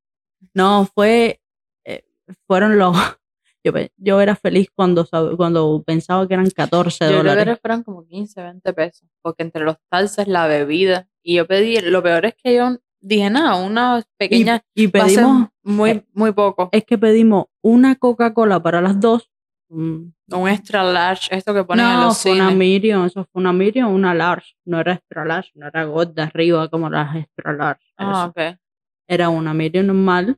[0.53, 1.41] No, fue,
[1.85, 2.05] eh,
[2.47, 2.95] fueron los,
[3.65, 7.55] yo, yo era feliz cuando, cuando pensaba que eran 14 Yo creo dólares.
[7.57, 9.09] que fueron como 15, 20 pesos.
[9.23, 11.09] Porque entre los talces, la bebida.
[11.23, 14.63] Y yo pedí, lo peor es que yo dije, nada, una Y, pequeña.
[14.75, 16.69] y ser pedimos, muy, eh, muy poco.
[16.73, 19.31] es que pedimos una Coca-Cola para las dos.
[19.69, 22.57] Mm, Un extra large, esto que ponen en No, los fue una cines.
[22.59, 24.55] medium, eso fue una medium, una large.
[24.65, 27.85] No era extra large, no era gorda arriba como las extra large.
[27.97, 28.51] Ah, eso.
[28.53, 28.59] ok.
[29.09, 30.37] Era una medium normal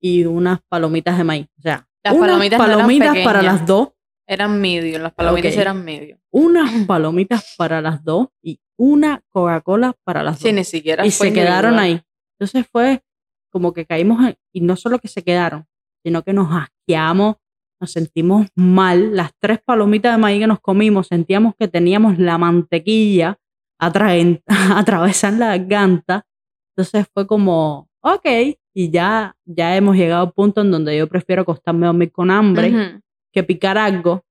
[0.00, 1.46] y unas palomitas de maíz.
[1.58, 3.88] O sea, Las unas palomitas no eran para las dos,
[4.26, 6.18] Eran medium, las palomitas eran medium.
[6.30, 10.54] unas palomitas para las dos y una Coca-Cola para las Sí, dos.
[10.54, 12.02] ni siquiera y fue se quedaron ahí.
[12.38, 13.02] Entonces fue
[13.50, 15.66] como que caímos en- y no solo que se quedaron,
[16.04, 17.36] sino que nos asqueamos,
[17.84, 19.14] nos sentimos mal.
[19.14, 23.38] Las tres palomitas de maíz que nos comimos, sentíamos que teníamos la mantequilla
[23.78, 26.26] atravesar la garganta.
[26.70, 28.26] Entonces fue como, ok,
[28.74, 32.30] y ya, ya hemos llegado al punto en donde yo prefiero acostarme a dormir con
[32.30, 33.00] hambre Ujú.
[33.32, 34.24] que picar algo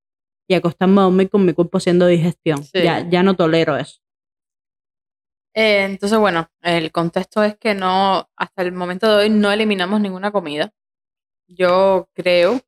[0.48, 2.64] y acostarme a dormir con mi cuerpo haciendo digestión.
[2.64, 2.82] Sí.
[2.84, 4.00] Ya, ya no tolero eso.
[5.56, 10.02] Eh, entonces, bueno, el contexto es que no, hasta el momento de hoy no eliminamos
[10.02, 10.74] ninguna comida.
[11.48, 12.60] Yo creo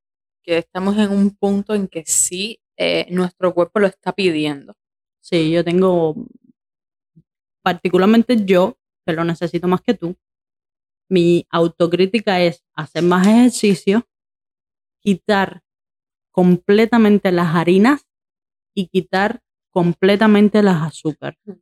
[0.46, 4.76] que estamos en un punto en que sí eh, nuestro cuerpo lo está pidiendo.
[5.22, 6.16] Sí, yo tengo,
[7.64, 10.16] particularmente yo, que lo necesito más que tú,
[11.10, 14.08] mi autocrítica es hacer más ejercicio,
[15.02, 15.64] quitar
[16.32, 18.06] completamente las harinas
[18.76, 21.38] y quitar completamente las azúcar.
[21.48, 21.56] O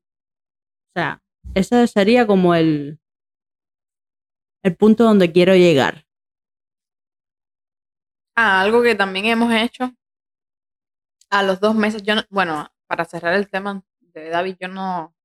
[0.93, 1.21] sea,
[1.53, 2.99] ese sería como el,
[4.63, 6.05] el punto donde quiero llegar.
[8.35, 9.91] Ah, algo que también hemos hecho
[11.29, 15.15] a los dos meses, no- bueno, para cerrar el tema de David, yo no,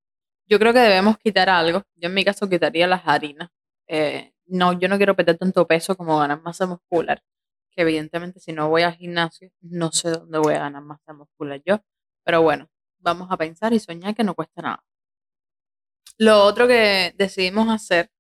[0.49, 1.85] yo creo que debemos quitar algo.
[1.97, 3.51] Yo en mi caso quitaría las harinas.
[3.89, 7.23] Eh, no, yo no quiero perder tanto peso como ganar masa muscular,
[7.73, 11.63] que evidentemente si no voy al gimnasio, no sé dónde voy a ganar masa muscular
[11.67, 11.81] yo.
[12.25, 12.69] Pero bueno,
[13.01, 14.85] vamos a pensar y soñar que no cuesta nada.
[16.17, 18.11] Lo otro que decidimos hacer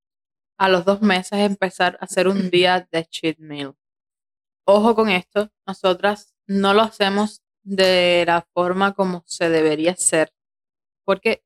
[0.59, 3.77] a los dos meses es empezar a hacer un día de cheat meal.
[4.70, 10.31] Ojo con esto, nosotras no lo hacemos de la forma como se debería hacer,
[11.07, 11.42] porque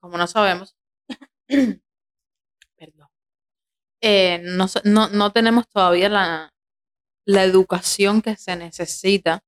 [0.00, 0.74] como no sabemos,
[2.78, 3.08] perdón,
[4.00, 6.54] eh, no, no, no tenemos todavía la,
[7.26, 9.40] la educación que se necesita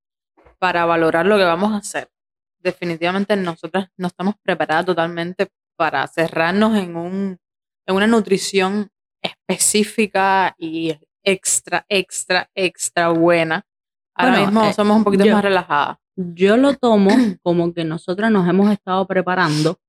[0.58, 2.10] para valorar lo que vamos a hacer.
[2.58, 7.38] Definitivamente nosotras no estamos preparadas totalmente para cerrarnos en, un,
[7.86, 8.90] en una nutrición
[9.22, 13.66] específica y extra, extra, extra buena.
[14.14, 15.96] Ahora Bueno, mismo eh, somos un poquito yo- más relajadas.
[16.16, 17.10] Yo lo tomo
[17.42, 19.80] como que nosotras nos hemos estado preparando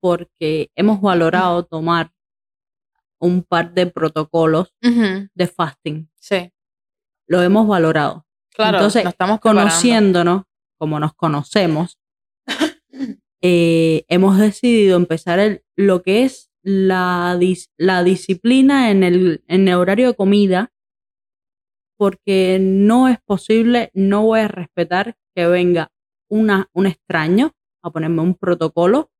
[0.00, 2.10] porque hemos valorado tomar
[3.20, 6.08] un par de protocolos de fasting.
[6.18, 6.52] Sí,
[7.28, 8.26] Lo hemos valorado.
[8.52, 8.78] claro.
[8.78, 9.40] Entonces, nos estamos.
[9.40, 10.42] Conociéndonos,
[10.78, 11.98] como nos conocemos,
[13.40, 19.68] eh, hemos decidido empezar el- lo que es la, dis- la disciplina en el, en
[19.68, 20.72] el horario de comida,
[21.96, 25.90] porque no es posible, no voy a respetar que venga
[26.28, 27.52] una, un extraño
[27.82, 29.10] a ponerme un protocolo.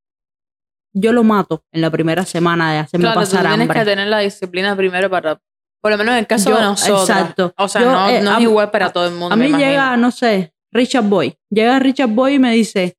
[0.92, 3.78] Yo lo mato en la primera semana de hacerme Claro, tú pasar tienes hambre.
[3.80, 5.40] que tener la disciplina primero para,
[5.80, 7.08] por lo menos en el caso Yo- de nosotros.
[7.08, 7.54] exacto.
[7.58, 9.32] O sea, Yo, no, eh, no a- es igual para todo el mundo.
[9.32, 11.36] A mí llega, no sé, Richard Boy.
[11.50, 12.96] Llega Richard Boy y me dice,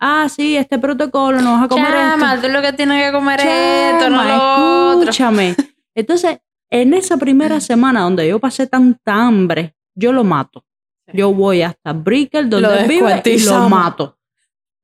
[0.00, 2.46] ah, sí, este protocolo, no vas a comer Chama, esto.
[2.46, 3.46] tú lo que tienes que comer es
[3.94, 5.00] esto, no Chama, lo otro.
[5.10, 5.54] escúchame.
[5.94, 6.38] Entonces,
[6.70, 10.64] en esa primera semana donde yo pasé tanta hambre, yo lo mato.
[11.12, 14.18] Yo voy hasta Brickell, donde Lo vive, y lo mato.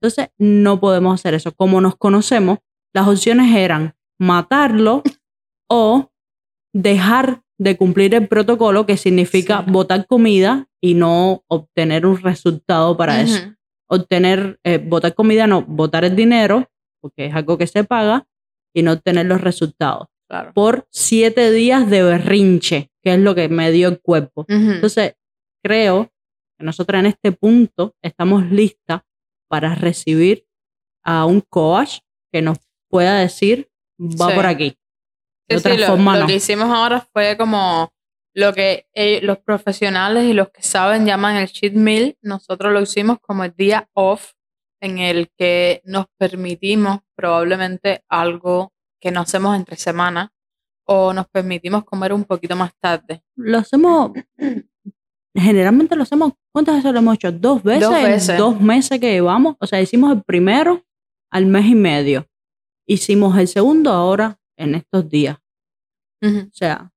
[0.01, 1.53] Entonces, no podemos hacer eso.
[1.53, 2.59] Como nos conocemos,
[2.95, 5.03] las opciones eran matarlo
[5.69, 6.11] o
[6.73, 9.71] dejar de cumplir el protocolo, que significa Sí.
[9.71, 13.41] botar comida y no obtener un resultado para eso.
[13.89, 16.69] Obtener, eh, botar comida, no, botar el dinero,
[17.01, 18.27] porque es algo que se paga,
[18.75, 20.09] y no obtener los resultados.
[20.29, 20.53] Claro.
[20.55, 24.47] Por siete días de berrinche, que es lo que me dio el cuerpo.
[24.49, 25.15] Entonces,
[25.63, 26.11] creo
[26.59, 29.03] que nosotros en este punto estamos listas
[29.49, 30.47] para recibir
[31.05, 31.99] a un coach
[32.33, 32.59] que nos
[32.91, 33.69] pueda decir,
[34.01, 34.35] va Sí.
[34.35, 34.77] por aquí.
[35.49, 36.27] Sí, sí, lo, lo no.
[36.27, 37.93] que hicimos ahora fue como
[38.35, 42.17] lo que eh, los profesionales y los que saben llaman el cheat meal.
[42.21, 44.33] Nosotros lo hicimos como el día off
[44.81, 50.33] en el que nos permitimos probablemente algo que no hacemos entre semana
[50.87, 53.23] o nos permitimos comer un poquito más tarde.
[53.37, 54.13] Lo hacemos,
[55.35, 57.33] generalmente lo hacemos, ¿cuántas veces lo hemos hecho?
[57.33, 58.39] Dos veces, Dos en veces.
[58.39, 59.57] dos meses que llevamos.
[59.61, 60.85] O sea, hicimos el primero
[61.31, 62.27] al mes y medio.
[62.87, 65.39] Hicimos el segundo ahora en estos días.
[66.23, 66.91] O sea,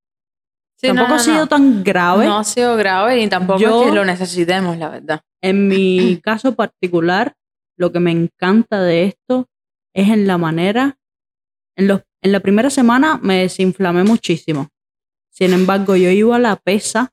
[0.80, 1.46] Sí, tampoco no, ha sido no.
[1.48, 2.26] tan grave.
[2.26, 5.20] No ha sido grave y tampoco Yo- es que lo necesitemos, la verdad.
[5.42, 7.34] En mi caso particular,
[7.76, 9.48] lo que me encanta de esto
[9.94, 10.98] es en la manera,
[11.76, 14.68] en, los, en la primera semana me desinflamé muchísimo.
[15.30, 17.12] Sin embargo, yo iba a la pesa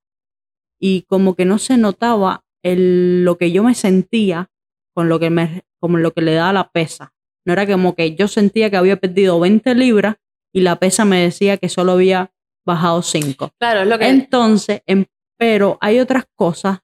[0.79, 4.49] y como que no se notaba el, lo que yo me sentía
[4.93, 7.13] con lo que, me, con lo que le daba la pesa.
[7.45, 10.15] No era como que yo sentía que había perdido 20 libras
[10.53, 12.31] y la pesa me decía que solo había
[12.65, 13.51] bajado 5.
[13.59, 14.07] Claro, es lo que...
[14.07, 15.05] Entonces, em-
[15.37, 16.79] pero hay otras cosas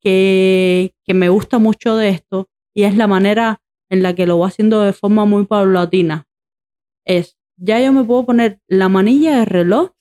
[0.00, 4.36] que, que me gusta mucho de esto y es la manera en la que lo
[4.36, 6.26] voy haciendo de forma muy paulatina.
[7.04, 9.92] Es, ya yo me puedo poner la manilla de reloj,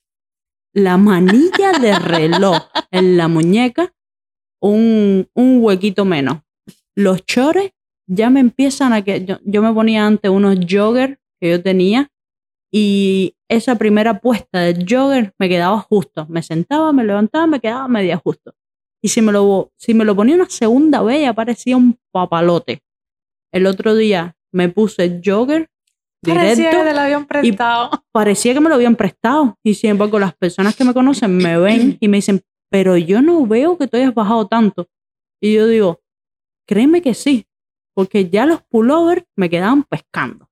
[0.74, 2.58] la manilla de reloj
[2.92, 3.94] en la muñeca,
[4.62, 6.40] un, un huequito menos.
[6.96, 7.72] Los chores
[8.08, 12.10] ya me empiezan a que yo, yo me ponía antes unos joggers que yo tenía
[12.78, 16.26] y esa primera puesta del jogger me quedaba justo.
[16.28, 18.54] Me sentaba, me levantaba, me quedaba media justo.
[19.02, 22.84] Y si me lo, si me lo ponía una segunda vez, ya parecía un papalote.
[23.54, 25.70] El otro día me puse el jogger
[26.22, 27.92] Parecía que te lo habían prestado.
[28.12, 29.58] parecía que me lo habían prestado.
[29.64, 33.22] Y sin embargo, las personas que me conocen me ven y me dicen, pero yo
[33.22, 34.90] no veo que tú hayas bajado tanto.
[35.42, 36.02] Y yo digo,
[36.68, 37.48] créeme que sí,
[37.94, 40.50] porque ya los pullovers me quedaban pescando.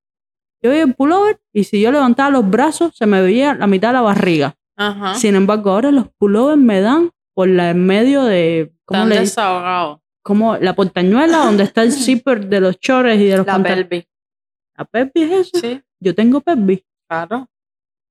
[0.63, 3.89] Yo veía el pullover y si yo levantaba los brazos se me veía la mitad
[3.89, 4.55] de la barriga.
[4.77, 5.15] Ajá.
[5.15, 9.25] Sin embargo, ahora los pullovers me dan por la en medio de, ¿cómo le dicen?
[9.25, 9.99] desahogados.
[10.23, 14.05] Como la portañuela donde está el zipper de los chores y de los La pelvis.
[14.77, 15.59] ¿La pelvis es eso?
[15.59, 16.81] Sí, Yo tengo pelvis.
[17.07, 17.47] claro.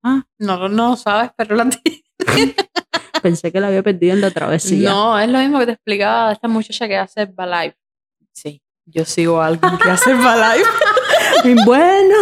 [0.04, 0.24] Ah.
[0.38, 1.70] No, no sabes, pero la.
[3.22, 4.90] Pensé que la había perdido en la travesía.
[4.90, 7.76] No, es lo mismo que te explicaba esta muchacha que hace Herbalife.
[8.32, 10.68] Sí, yo sigo a alguien que hace Herbalife.
[11.44, 12.14] Y bueno.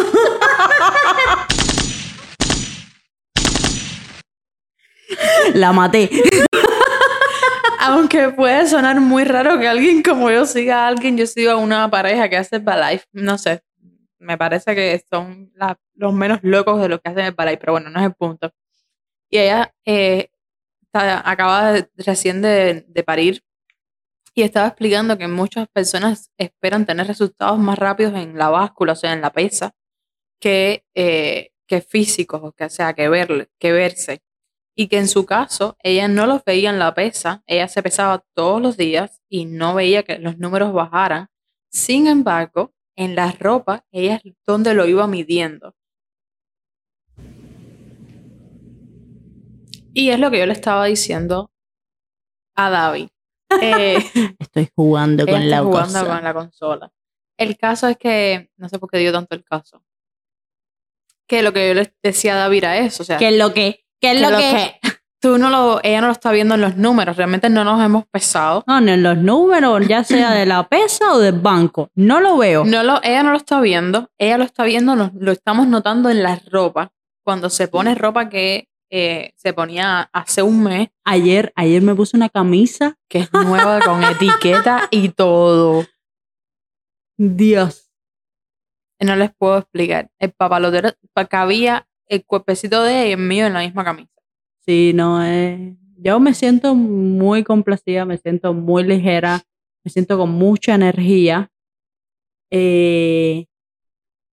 [5.55, 6.11] la maté.
[7.81, 11.57] Aunque puede sonar muy raro que alguien como yo siga a alguien, yo sigo a
[11.57, 13.07] una pareja que hace Herbalife.
[13.12, 13.62] No sé,
[14.18, 15.51] me parece que son
[15.95, 18.51] los menos locos de los que hacen Herbalife, pero bueno, no es el punto.
[19.31, 20.29] Y ella eh,
[20.83, 23.43] está- acaba de- recién de, de parir
[24.35, 28.97] y estaba explicando que muchas personas esperan tener resultados más rápidos en la báscula, o
[28.97, 29.74] sea, en la pesa,
[30.41, 34.22] que, eh, que físicos, o que, o sea, que, verle, que verse.
[34.76, 38.24] Y que en su caso, ella no los veía en la pesa, ella se pesaba
[38.35, 41.28] todos los días y no veía que los números bajaran.
[41.70, 45.74] Sin embargo, en la ropa, ella es donde lo iba midiendo.
[49.93, 51.51] Y es lo que yo le estaba diciendo
[52.55, 53.09] a David.
[53.61, 53.97] Eh,
[54.39, 56.07] Estoy jugando con la jugando cosa.
[56.07, 56.93] con la consola.
[57.37, 59.83] El caso es que, no sé por qué dio tanto el caso,
[61.27, 63.53] que lo que yo le decía a David era eso, o sea, ¿Qué es lo
[63.55, 63.85] que?
[64.01, 64.81] ¿Qué es que lo lo que?
[65.21, 68.07] tú no lo, ella no lo está viendo en los números, realmente no nos hemos
[68.07, 68.65] pesado.
[68.67, 71.91] No, ni en los números, ya sea de la pesa o del banco.
[71.95, 72.65] No lo veo.
[72.65, 76.09] No lo, ella no lo está viendo, ella lo está viendo, nos- lo estamos notando
[76.09, 76.93] en la ropa,
[77.23, 82.16] cuando se pone ropa que eh, se ponía hace un mes, Ayer, ayer me puse
[82.16, 82.97] una camisa.
[83.09, 85.84] que es nueva con etiqueta y todo.
[87.16, 87.91] Dios.
[89.01, 90.11] No les puedo explicar.
[90.18, 94.11] El papalotero pa- cabía el cuerpecito de ella y el mío en la misma camisa.
[94.66, 95.74] Sí, no es.
[95.97, 99.43] Yo me siento muy complacida, me siento muy ligera,
[99.84, 101.51] me siento con mucha energía.
[102.51, 103.47] Eh,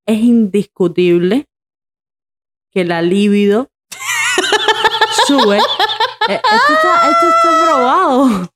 [0.06, 1.46] es indiscutible
[2.72, 3.70] que la libido
[5.28, 5.58] sube.
[5.58, 8.52] Eh, Esto está, esto está probado.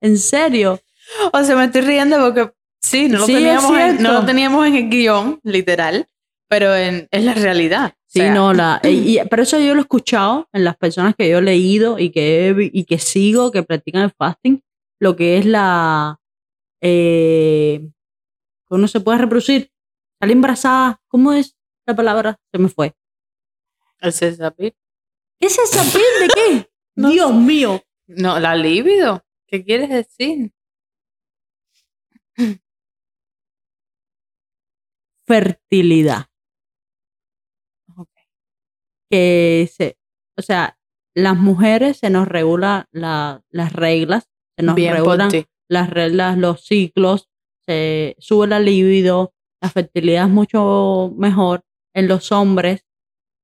[0.00, 0.80] En serio.
[1.32, 4.66] O sea, me estoy riendo porque sí, no lo, Sí, teníamos, en, no lo teníamos
[4.66, 6.06] en el guion, literal,
[6.48, 7.92] pero en, es la realidad.
[7.94, 11.14] O Sí, sea, no, la, y, pero eso yo lo he escuchado en las personas
[11.16, 14.62] que yo he leído y que, he y que sigo, que practican el fasting,
[14.98, 16.18] lo que es la...
[16.80, 17.88] Eh,
[18.70, 19.70] uno se puede reproducir,
[20.18, 22.36] salir embarazada, ¿cómo es la palabra?
[22.52, 22.94] Se me fue.
[24.00, 24.72] El cesapil.
[25.40, 26.70] ¿Qué es esa piel de qué?
[26.96, 27.80] No Dios mío.
[28.08, 29.24] No, la libido.
[29.46, 30.52] ¿Qué quieres decir?
[35.26, 36.26] Fertilidad.
[39.10, 39.98] Que se,
[40.36, 40.78] o sea,
[41.14, 45.30] las mujeres se nos regula la- las reglas, se nos Bien regulan
[45.68, 47.28] las reglas, los ciclos,
[47.66, 51.64] se sube la libido, la fertilidad es mucho mejor.
[51.94, 52.84] En los hombres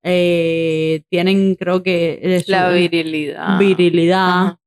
[0.03, 3.59] eh, tienen, creo que, La virilidad.
[3.59, 4.29] virilidad.
[4.29, 4.59] Ajá.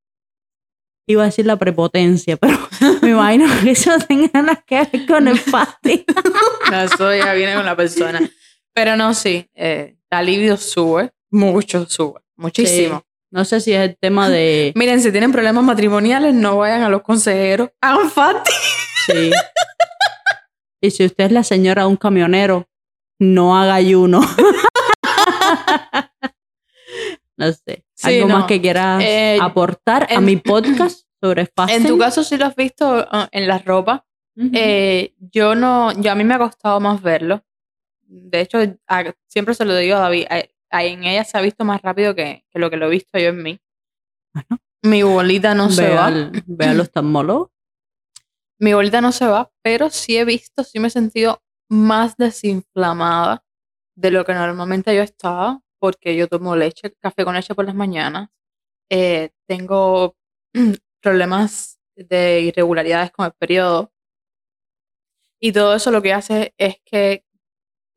[1.07, 2.57] Iba a decir la prepotencia, pero
[3.03, 6.05] me imagino que eso tenga nada que ver con el fasting.
[6.70, 8.20] No, eso ya viene con la persona.
[8.72, 12.99] Pero no, sí, eh, la libido sube, mucho sube, muchísimo.
[12.99, 13.05] Sí.
[13.33, 14.72] No sé si es el tema de...
[14.76, 17.70] Miren, si tienen problemas matrimoniales, no vayan a los consejeros.
[17.81, 18.55] Hagan fasting.
[19.07, 19.31] Sí.
[20.81, 22.68] Y si usted es la señora de un camionero,
[23.18, 24.20] no haga ayuno.
[27.36, 27.84] no sé.
[27.94, 28.38] Sí, ¿Algo no.
[28.38, 31.76] más que quieras Eh, aportar a mi podcast sobre fasting?
[31.82, 34.07] En tu caso, sí lo has visto ah, en la ropa.
[34.55, 37.44] Eh, yo no, yo a mí me ha costado más verlo.
[38.07, 41.42] De hecho, a- siempre se lo digo a David, a- a- en ella se ha
[41.42, 43.61] visto más rápido que, que lo que lo he visto yo en mí.
[44.32, 44.62] Bueno.
[44.82, 46.07] Mi bolita no se va.
[46.07, 47.53] al, ve al oftalmólogo.
[48.59, 53.44] Mi bolita no se va, pero sí he visto, sí me he sentido más desinflamada
[54.01, 57.74] de lo que normalmente yo estaba, porque yo tomo leche, café con leche por las
[57.74, 58.30] mañanas.
[58.90, 60.16] Eh, tengo
[61.03, 63.92] problemas de irregularidades con el periodo.
[65.38, 67.24] Y todo eso lo que hace es que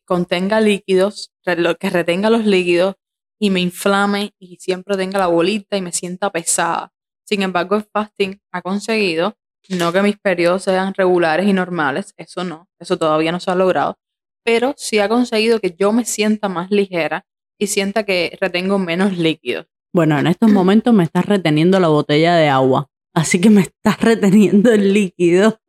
[0.05, 2.95] contenga líquidos, lo que retenga los líquidos
[3.39, 6.93] y me inflame y siempre tenga la bolita y me sienta pesada.
[7.25, 9.37] Sin embargo, el fasting ha conseguido
[9.69, 13.55] no que mis periodos sean regulares y normales, eso no, eso todavía no se ha
[13.55, 13.97] logrado,
[14.43, 17.25] pero sí ha conseguido que yo me sienta más ligera
[17.57, 19.67] y sienta que retengo menos líquidos.
[19.93, 22.89] Bueno, en estos momentos me estás reteniendo la botella de agua.
[23.13, 25.59] Así que me estás reteniendo el líquido.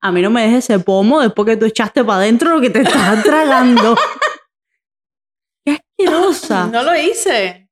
[0.00, 2.70] A mí no me dejes ese pomo después que tú echaste para adentro lo que
[2.70, 3.96] te estás tragando.
[5.64, 6.66] ¡Qué asquerosa!
[6.66, 7.69] No lo hice.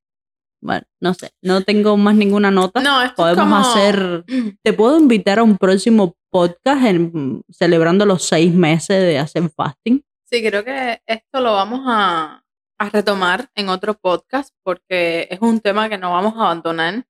[0.61, 2.81] Bueno, no sé, no tengo más ninguna nota.
[2.81, 4.25] No, esto es Podemos como- hacer.
[4.63, 10.03] Te puedo invitar a un próximo podcast en- celebrando los seis meses de hacer fasting.
[10.31, 12.43] Sí, creo que esto lo vamos a,
[12.79, 17.05] a retomar en otro podcast porque es un tema que no vamos a abandonar.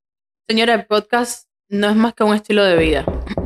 [0.48, 3.04] Señora, el podcast no es más que un estilo de vida.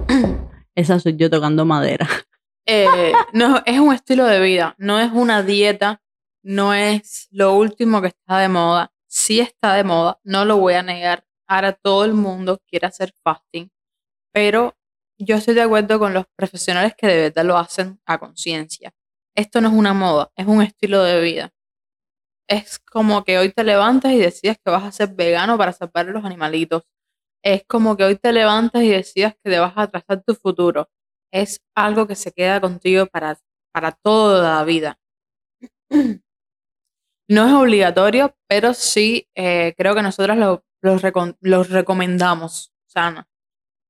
[0.75, 2.09] Esa soy yo tocando madera.
[2.67, 6.01] Eh, no, es un estilo de vida, no es una dieta,
[6.45, 8.93] no es lo último que está de moda.
[9.15, 11.25] Sí está de moda, no lo voy a negar.
[11.47, 13.71] Ahora todo el mundo quiere hacer fasting,
[14.33, 14.77] pero
[15.19, 18.93] yo estoy de acuerdo con los profesionales que de verdad lo hacen a conciencia.
[19.37, 21.51] Esto no es una moda, es un estilo de vida.
[22.49, 26.09] Es como que hoy te levantas y decides que vas a ser vegano para salvar
[26.09, 26.85] a los animalitos.
[27.45, 30.91] Es como que hoy te levantas y decidas que te vas a trazar tu futuro.
[31.33, 33.39] Es algo que se queda contigo para,
[33.73, 34.99] para toda la vida.
[37.29, 40.65] No es obligatorio, pero sí eh, creo que nosotros lo,
[41.41, 42.73] los, recomendamos.
[42.87, 43.27] O sea,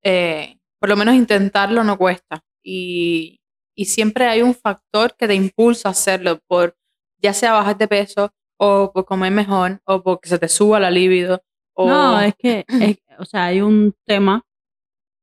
[0.05, 2.45] eh, por lo menos intentarlo no cuesta.
[2.63, 3.41] Y,
[3.75, 6.77] y siempre hay un factor que te impulsa a hacerlo, por
[7.19, 10.91] ya sea bajar de peso, o por comer mejor, o porque se te suba la
[10.91, 11.43] libido.
[11.75, 11.89] O...
[11.89, 12.65] No, es que,
[13.19, 14.45] o sea, hay un tema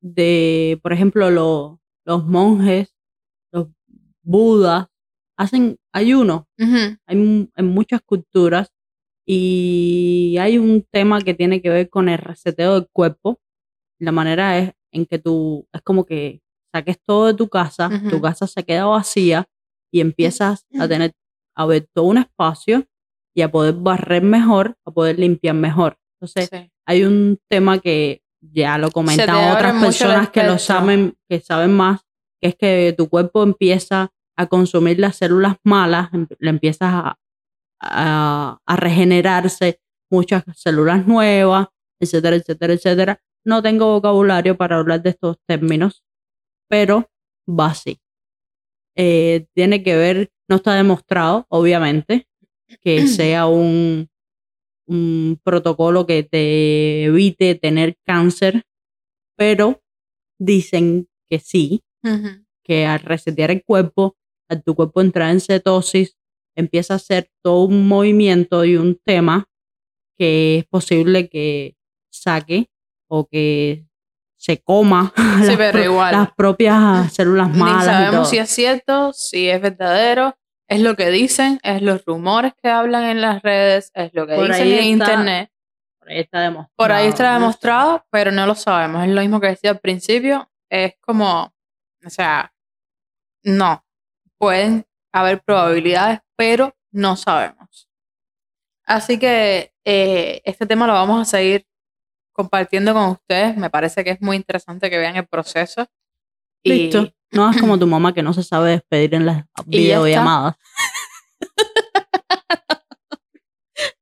[0.01, 2.95] de, por ejemplo, los monjes,
[3.51, 3.67] los
[4.21, 4.87] budas,
[5.39, 6.47] hacen ayuno.
[6.57, 8.73] Hay en muchas culturas
[9.25, 13.39] y hay un tema que tiene que ver con el reseteo del cuerpo.
[13.99, 16.41] La manera es en que tú, es como que
[16.73, 19.47] saques todo de tu casa, tu casa se queda vacía
[19.91, 21.13] y empiezas a tener,
[21.55, 22.85] a ver todo un espacio
[23.33, 25.97] y a poder barrer mejor, a poder limpiar mejor.
[26.19, 26.49] Entonces,
[26.85, 32.01] hay un tema que ya lo comentan otras personas que lo saben, que saben más,
[32.41, 37.19] que es que tu cuerpo empieza a consumir las células malas, em, le empiezas a,
[37.81, 41.67] a, a regenerarse muchas células nuevas,
[41.99, 43.21] etcétera, etcétera, etcétera.
[43.45, 46.05] No tengo vocabulario para hablar de estos términos,
[46.69, 47.09] pero
[47.47, 47.99] va así.
[48.95, 52.25] Eh, tiene que ver, no está demostrado, obviamente,
[52.81, 54.09] que sea un,
[54.87, 58.63] un protocolo que te evite tener cáncer,
[59.35, 59.81] pero
[60.39, 61.81] dicen que sí,
[62.63, 64.15] que al resetear el cuerpo,
[64.49, 66.17] al tu cuerpo entrar en cetosis,
[66.55, 69.47] empieza a hacer todo un movimiento y un tema
[70.17, 71.77] que es posible que
[72.11, 72.69] saque
[73.07, 73.85] o que
[74.35, 75.13] se coma
[76.11, 77.85] las, propias células malas.
[77.85, 80.37] Ni sabemos si es cierto, si es verdadero,
[80.67, 84.35] es lo que dicen, es los rumores que hablan en las redes, es lo que
[84.35, 85.51] dicen en internet.
[85.99, 86.73] Por ahí está demostrado.
[86.75, 89.03] Por ahí está demostrado, pero no lo sabemos.
[89.03, 90.49] Es lo mismo que decía al principio.
[90.69, 91.53] Es como,
[92.05, 92.53] o sea,
[93.43, 93.83] no.
[94.39, 97.89] Pueden haber probabilidades, pero no sabemos.
[98.85, 101.67] Así que eh, este tema lo vamos a seguir
[102.33, 103.55] compartiendo con ustedes.
[103.57, 105.85] Me parece que es muy interesante que vean el proceso.
[106.63, 107.11] Listo.
[107.31, 110.55] No es como tu mamá que no se sabe despedir en las videollamadas.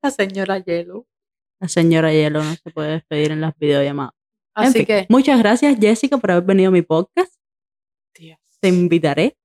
[0.02, 1.06] La señora Yellow.
[1.60, 4.14] La señora Yellow no se puede despedir en las videollamadas.
[4.54, 5.06] Así que.
[5.10, 7.34] Muchas gracias, Jessica, por haber venido a mi podcast.
[8.60, 9.38] Te invitaré.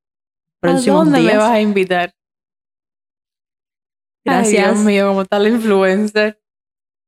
[0.63, 2.15] Próximos ¿A dónde me vas a invitar?
[4.25, 4.65] Gracias.
[4.65, 6.41] Ay, Dios mío, como tal influencer.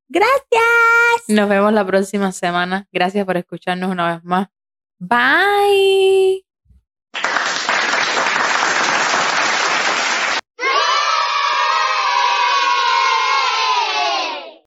[0.09, 1.29] Gracias.
[1.29, 2.89] Nos vemos la próxima semana.
[2.91, 4.49] Gracias por escucharnos una vez más.
[4.99, 6.45] Bye.